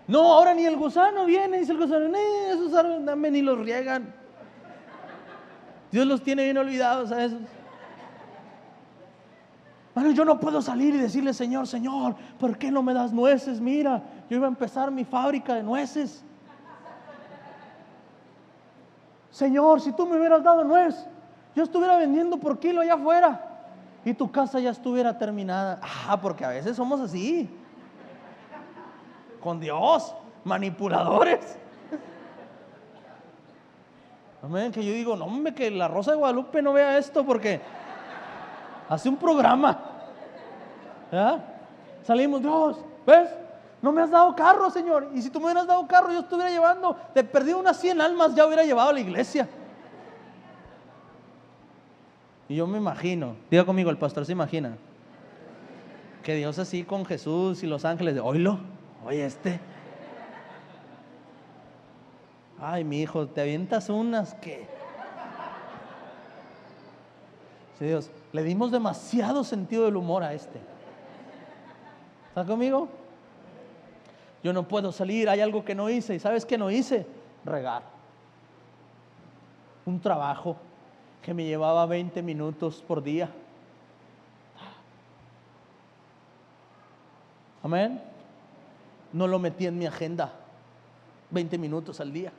No, 0.06 0.34
ahora 0.34 0.52
ni 0.52 0.64
el 0.66 0.76
gusano 0.76 1.24
viene, 1.24 1.60
dice 1.60 1.72
el 1.72 1.78
gusano, 1.78 2.08
"Nee, 2.08 2.50
esos 2.50 2.74
árboles 2.74 3.32
ni 3.32 3.40
los 3.40 3.58
riegan. 3.58 4.12
Dios 5.90 6.06
los 6.06 6.22
tiene 6.22 6.44
bien 6.44 6.58
olvidados 6.58 7.12
a 7.12 7.24
esos. 7.24 7.38
Bueno, 9.94 10.10
yo 10.10 10.24
no 10.24 10.40
puedo 10.40 10.60
salir 10.60 10.94
y 10.94 10.98
decirle, 10.98 11.32
Señor, 11.32 11.68
Señor, 11.68 12.16
¿por 12.38 12.58
qué 12.58 12.70
no 12.70 12.82
me 12.82 12.92
das 12.92 13.12
nueces? 13.12 13.60
Mira, 13.60 14.02
yo 14.28 14.36
iba 14.36 14.46
a 14.46 14.48
empezar 14.48 14.90
mi 14.90 15.04
fábrica 15.04 15.54
de 15.54 15.62
nueces. 15.62 16.24
Señor, 19.30 19.80
si 19.80 19.92
tú 19.92 20.06
me 20.06 20.16
hubieras 20.16 20.42
dado 20.42 20.64
nuez, 20.64 21.06
yo 21.54 21.62
estuviera 21.62 21.96
vendiendo 21.96 22.38
por 22.38 22.58
kilo 22.58 22.80
allá 22.80 22.94
afuera 22.94 23.40
y 24.04 24.14
tu 24.14 24.30
casa 24.30 24.58
ya 24.58 24.70
estuviera 24.70 25.16
terminada. 25.16 25.80
Ah, 25.82 26.20
porque 26.20 26.44
a 26.44 26.48
veces 26.48 26.76
somos 26.76 27.00
así. 27.00 27.48
Con 29.40 29.60
Dios, 29.60 30.14
manipuladores. 30.42 31.58
Amén, 34.42 34.72
que 34.72 34.84
yo 34.84 34.92
digo, 34.92 35.16
no, 35.16 35.24
hombre, 35.24 35.54
que 35.54 35.70
la 35.70 35.88
Rosa 35.88 36.10
de 36.10 36.18
Guadalupe 36.18 36.60
no 36.60 36.72
vea 36.72 36.98
esto 36.98 37.24
porque 37.24 37.60
hace 38.88 39.08
un 39.08 39.16
programa. 39.16 39.78
¿Ya? 41.10 41.44
Salimos, 42.02 42.42
Dios, 42.42 42.78
¿ves? 43.06 43.30
No 43.80 43.92
me 43.92 44.02
has 44.02 44.10
dado 44.10 44.34
carro, 44.34 44.70
Señor. 44.70 45.10
Y 45.14 45.22
si 45.22 45.30
tú 45.30 45.38
me 45.38 45.46
hubieras 45.46 45.66
dado 45.66 45.86
carro, 45.86 46.10
yo 46.10 46.20
estuviera 46.20 46.50
llevando, 46.50 46.96
te 47.12 47.22
perdí 47.22 47.52
unas 47.52 47.78
100 47.78 48.00
almas, 48.00 48.34
ya 48.34 48.46
hubiera 48.46 48.64
llevado 48.64 48.90
a 48.90 48.92
la 48.92 49.00
iglesia. 49.00 49.48
Y 52.48 52.56
yo 52.56 52.66
me 52.66 52.78
imagino, 52.78 53.36
diga 53.50 53.64
conmigo, 53.64 53.90
el 53.90 53.98
pastor 53.98 54.26
se 54.26 54.32
imagina, 54.32 54.76
que 56.22 56.34
Dios 56.34 56.58
así 56.58 56.84
con 56.84 57.04
Jesús 57.04 57.62
y 57.62 57.66
los 57.66 57.84
ángeles, 57.84 58.14
de, 58.14 58.20
oílo, 58.20 58.58
oye 59.04 59.24
este. 59.24 59.60
Ay, 62.60 62.84
mi 62.84 63.02
hijo, 63.02 63.26
te 63.26 63.42
avientas 63.42 63.88
unas 63.90 64.34
que... 64.34 64.66
Sí, 67.78 67.86
Dios, 67.86 68.10
le 68.34 68.42
dimos 68.42 68.72
demasiado 68.72 69.44
sentido 69.44 69.84
del 69.84 69.94
humor 69.94 70.24
a 70.24 70.34
este. 70.34 70.58
¿Está 72.30 72.44
conmigo? 72.44 72.88
Yo 74.42 74.52
no 74.52 74.66
puedo 74.66 74.90
salir, 74.90 75.28
hay 75.28 75.40
algo 75.40 75.64
que 75.64 75.76
no 75.76 75.88
hice. 75.88 76.16
¿Y 76.16 76.18
sabes 76.18 76.44
qué 76.44 76.58
no 76.58 76.68
hice? 76.68 77.06
Regar. 77.44 77.84
Un 79.86 80.00
trabajo 80.00 80.56
que 81.22 81.32
me 81.32 81.44
llevaba 81.44 81.86
20 81.86 82.22
minutos 82.22 82.82
por 82.84 83.04
día. 83.04 83.30
Amén. 87.62 88.02
No 89.12 89.28
lo 89.28 89.38
metí 89.38 89.66
en 89.66 89.78
mi 89.78 89.86
agenda. 89.86 90.32
20 91.30 91.56
minutos 91.56 92.00
al 92.00 92.12
día. 92.12 92.32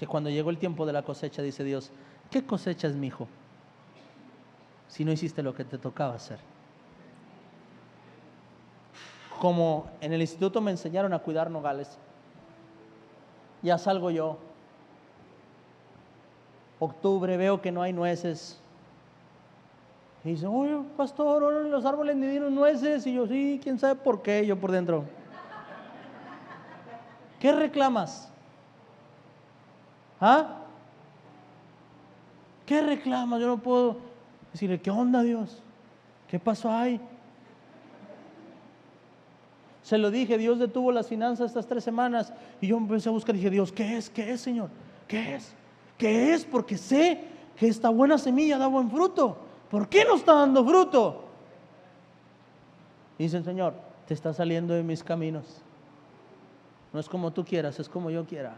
Que 0.00 0.06
cuando 0.06 0.30
llegó 0.30 0.48
el 0.48 0.56
tiempo 0.56 0.86
de 0.86 0.94
la 0.94 1.02
cosecha, 1.02 1.42
dice 1.42 1.62
Dios, 1.62 1.90
¿qué 2.30 2.42
cosecha 2.42 2.88
es 2.88 2.96
mi 2.96 3.08
hijo? 3.08 3.28
Si 4.88 5.04
no 5.04 5.12
hiciste 5.12 5.42
lo 5.42 5.54
que 5.54 5.62
te 5.62 5.76
tocaba 5.76 6.14
hacer. 6.14 6.38
Como 9.38 9.90
en 10.00 10.14
el 10.14 10.22
instituto 10.22 10.62
me 10.62 10.70
enseñaron 10.70 11.12
a 11.12 11.18
cuidar 11.18 11.50
nogales, 11.50 11.98
ya 13.60 13.76
salgo 13.76 14.10
yo. 14.10 14.38
Octubre, 16.78 17.36
veo 17.36 17.60
que 17.60 17.70
no 17.70 17.82
hay 17.82 17.92
nueces. 17.92 18.58
Y 20.24 20.30
dice, 20.30 20.46
oye, 20.46 20.78
pastor, 20.96 21.42
los 21.42 21.84
árboles 21.84 22.16
me 22.16 22.26
dieron 22.26 22.54
nueces. 22.54 23.06
Y 23.06 23.12
yo, 23.12 23.26
sí, 23.26 23.60
quién 23.62 23.78
sabe 23.78 23.96
por 23.96 24.22
qué, 24.22 24.46
yo 24.46 24.58
por 24.58 24.72
dentro. 24.72 25.04
¿Qué 27.38 27.52
reclamas? 27.52 28.30
¿Ah? 30.20 30.58
¿Qué 32.66 32.80
reclamas? 32.82 33.40
Yo 33.40 33.46
no 33.46 33.58
puedo 33.58 33.96
decirle, 34.52 34.80
¿qué 34.80 34.90
onda 34.90 35.22
Dios? 35.22 35.62
¿Qué 36.28 36.38
pasó 36.38 36.70
ahí? 36.70 37.00
Se 39.82 39.98
lo 39.98 40.10
dije, 40.10 40.38
Dios 40.38 40.58
detuvo 40.58 40.92
las 40.92 41.08
finanzas 41.08 41.46
estas 41.48 41.66
tres 41.66 41.82
semanas 41.82 42.32
y 42.60 42.68
yo 42.68 42.76
empecé 42.76 43.08
a 43.08 43.12
buscar 43.12 43.34
y 43.34 43.38
dije, 43.38 43.50
Dios, 43.50 43.72
¿qué 43.72 43.96
es? 43.96 44.08
¿Qué 44.10 44.30
es, 44.30 44.40
Señor? 44.40 44.68
¿Qué 45.08 45.34
es? 45.34 45.52
¿Qué 45.98 46.32
es? 46.32 46.44
Porque 46.44 46.76
sé 46.76 47.24
que 47.56 47.66
esta 47.66 47.88
buena 47.88 48.18
semilla 48.18 48.58
da 48.58 48.68
buen 48.68 48.90
fruto. 48.90 49.36
¿Por 49.70 49.88
qué 49.88 50.04
no 50.04 50.16
está 50.16 50.34
dando 50.34 50.64
fruto? 50.64 51.24
Dice 53.18 53.38
el 53.38 53.44
Señor, 53.44 53.74
te 54.06 54.14
está 54.14 54.32
saliendo 54.32 54.74
de 54.74 54.82
mis 54.82 55.02
caminos. 55.02 55.60
No 56.92 57.00
es 57.00 57.08
como 57.08 57.32
tú 57.32 57.44
quieras, 57.44 57.80
es 57.80 57.88
como 57.88 58.10
yo 58.10 58.24
quiera. 58.24 58.54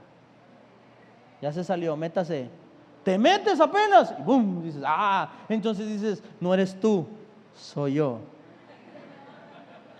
Ya 1.42 1.52
se 1.52 1.64
salió, 1.64 1.96
métase. 1.96 2.48
Te 3.02 3.18
metes 3.18 3.60
apenas 3.60 4.14
y 4.16 4.22
boom, 4.22 4.62
dices, 4.62 4.82
ah, 4.86 5.28
entonces 5.48 5.88
dices, 5.88 6.22
no 6.40 6.54
eres 6.54 6.78
tú, 6.78 7.04
soy 7.52 7.94
yo. 7.94 8.20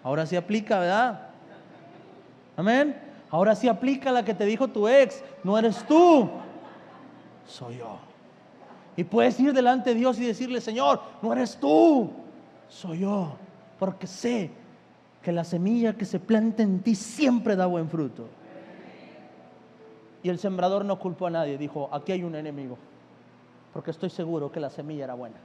Ahora 0.05 0.25
sí 0.25 0.37
aplica, 0.37 0.79
¿verdad? 0.79 1.31
Amén. 2.57 2.97
Ahora 3.29 3.57
sí 3.57 3.67
aplica 3.67 4.13
la 4.13 4.25
que 4.25 4.35
te 4.35 4.45
dijo 4.45 4.69
tu 4.69 4.87
ex, 4.87 5.25
no 5.43 5.59
eres 5.59 5.85
tú, 5.85 6.31
soy 7.45 7.79
yo. 7.79 7.99
Y 8.97 9.03
puedes 9.03 9.41
ir 9.41 9.53
delante 9.53 9.91
de 9.91 9.97
Dios 9.97 10.21
y 10.21 10.25
decirle, 10.25 10.61
Señor, 10.61 11.03
no 11.23 11.33
eres 11.33 11.57
tú, 11.57 12.09
soy 12.69 13.01
yo, 13.01 13.33
porque 13.81 14.07
sé 14.07 14.51
que 15.23 15.33
la 15.33 15.43
semilla 15.43 15.95
que 15.95 16.05
se 16.05 16.21
planta 16.21 16.63
en 16.63 16.81
ti 16.81 16.95
siempre 16.95 17.57
da 17.57 17.67
buen 17.67 17.89
fruto. 17.89 18.29
Y 20.23 20.29
el 20.29 20.39
sembrador 20.39 20.85
no 20.85 20.99
culpó 20.99 21.27
a 21.27 21.31
nadie, 21.31 21.59
dijo, 21.59 21.89
aquí 21.93 22.13
hay 22.13 22.23
un 22.23 22.35
enemigo, 22.35 22.79
porque 23.73 23.91
estoy 23.91 24.11
seguro 24.11 24.53
que 24.53 24.61
la 24.61 24.71
semilla 24.71 25.05
era 25.05 25.15
buena. 25.15 25.37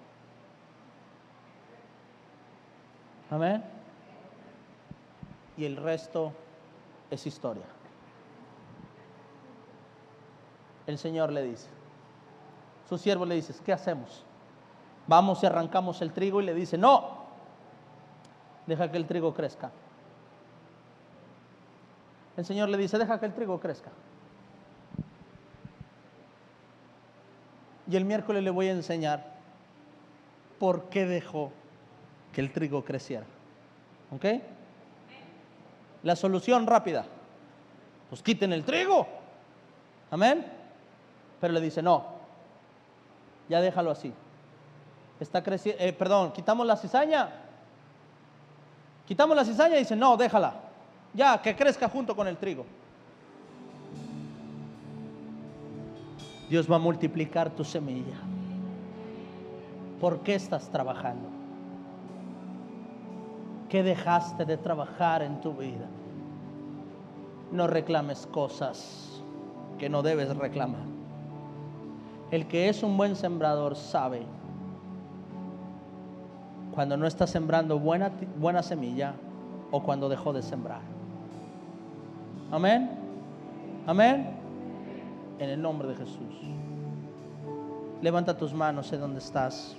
Amén. 3.31 3.63
Y 5.57 5.65
el 5.65 5.75
resto 5.75 6.31
es 7.09 7.25
historia. 7.25 7.65
El 10.85 10.97
Señor 10.97 11.31
le 11.31 11.43
dice, 11.43 11.67
su 12.87 12.97
siervo 12.97 13.25
le 13.25 13.35
dice, 13.35 13.53
¿qué 13.65 13.73
hacemos? 13.73 14.23
Vamos 15.07 15.41
y 15.41 15.45
arrancamos 15.45 16.01
el 16.01 16.13
trigo 16.13 16.41
y 16.41 16.45
le 16.45 16.53
dice, 16.53 16.77
no, 16.77 17.25
deja 18.67 18.91
que 18.91 18.97
el 18.97 19.07
trigo 19.07 19.33
crezca. 19.33 19.71
El 22.37 22.45
Señor 22.45 22.69
le 22.69 22.77
dice, 22.77 22.97
deja 22.99 23.19
que 23.19 23.25
el 23.25 23.33
trigo 23.33 23.59
crezca. 23.59 23.89
Y 27.89 27.95
el 27.95 28.05
miércoles 28.05 28.43
le 28.43 28.49
voy 28.49 28.67
a 28.67 28.71
enseñar 28.71 29.25
por 30.59 30.89
qué 30.89 31.05
dejó 31.05 31.51
que 32.33 32.41
el 32.41 32.51
trigo 32.51 32.83
creciera. 32.83 33.25
¿Ok? 34.11 34.25
La 36.03 36.15
solución 36.15 36.67
rápida. 36.67 37.05
Pues 38.09 38.21
quiten 38.21 38.53
el 38.53 38.63
trigo. 38.63 39.07
Amén. 40.11 40.45
Pero 41.39 41.53
le 41.53 41.61
dice, 41.61 41.81
no, 41.81 42.05
ya 43.49 43.61
déjalo 43.61 43.91
así. 43.91 44.13
Está 45.19 45.43
creciendo, 45.43 45.83
eh, 45.83 45.93
perdón, 45.93 46.31
quitamos 46.31 46.65
la 46.65 46.77
cizaña. 46.77 47.29
Quitamos 49.05 49.35
la 49.35 49.45
cizaña 49.45 49.75
y 49.75 49.79
dice, 49.79 49.95
no, 49.95 50.17
déjala. 50.17 50.53
Ya, 51.13 51.41
que 51.41 51.55
crezca 51.55 51.89
junto 51.89 52.15
con 52.15 52.27
el 52.27 52.37
trigo. 52.37 52.65
Dios 56.49 56.71
va 56.71 56.77
a 56.77 56.79
multiplicar 56.79 57.49
tu 57.49 57.63
semilla. 57.63 58.15
¿Por 59.99 60.19
qué 60.19 60.35
estás 60.35 60.69
trabajando? 60.69 61.27
¿Qué 63.69 63.83
dejaste 63.83 64.45
de 64.45 64.57
trabajar 64.57 65.21
en 65.21 65.41
tu 65.41 65.53
vida? 65.53 65.87
No 67.51 67.67
reclames 67.67 68.27
cosas 68.27 69.21
que 69.77 69.89
no 69.89 70.01
debes 70.03 70.35
reclamar. 70.35 70.85
El 72.31 72.47
que 72.47 72.69
es 72.69 72.83
un 72.83 72.97
buen 72.97 73.15
sembrador 73.15 73.75
sabe 73.75 74.23
cuando 76.73 76.95
no 76.95 77.07
está 77.07 77.25
sembrando 77.25 77.79
buena, 77.79 78.11
buena 78.37 78.61
semilla 78.61 79.15
o 79.71 79.81
cuando 79.81 80.09
dejó 80.09 80.31
de 80.31 80.43
sembrar. 80.43 80.81
Amén. 82.51 82.91
Amén. 83.87 84.36
En 85.39 85.49
el 85.49 85.61
nombre 85.61 85.87
de 85.87 85.95
Jesús. 85.95 86.41
Levanta 88.01 88.37
tus 88.37 88.53
manos 88.53 88.91
en 88.93 89.01
donde 89.01 89.19
estás. 89.19 89.77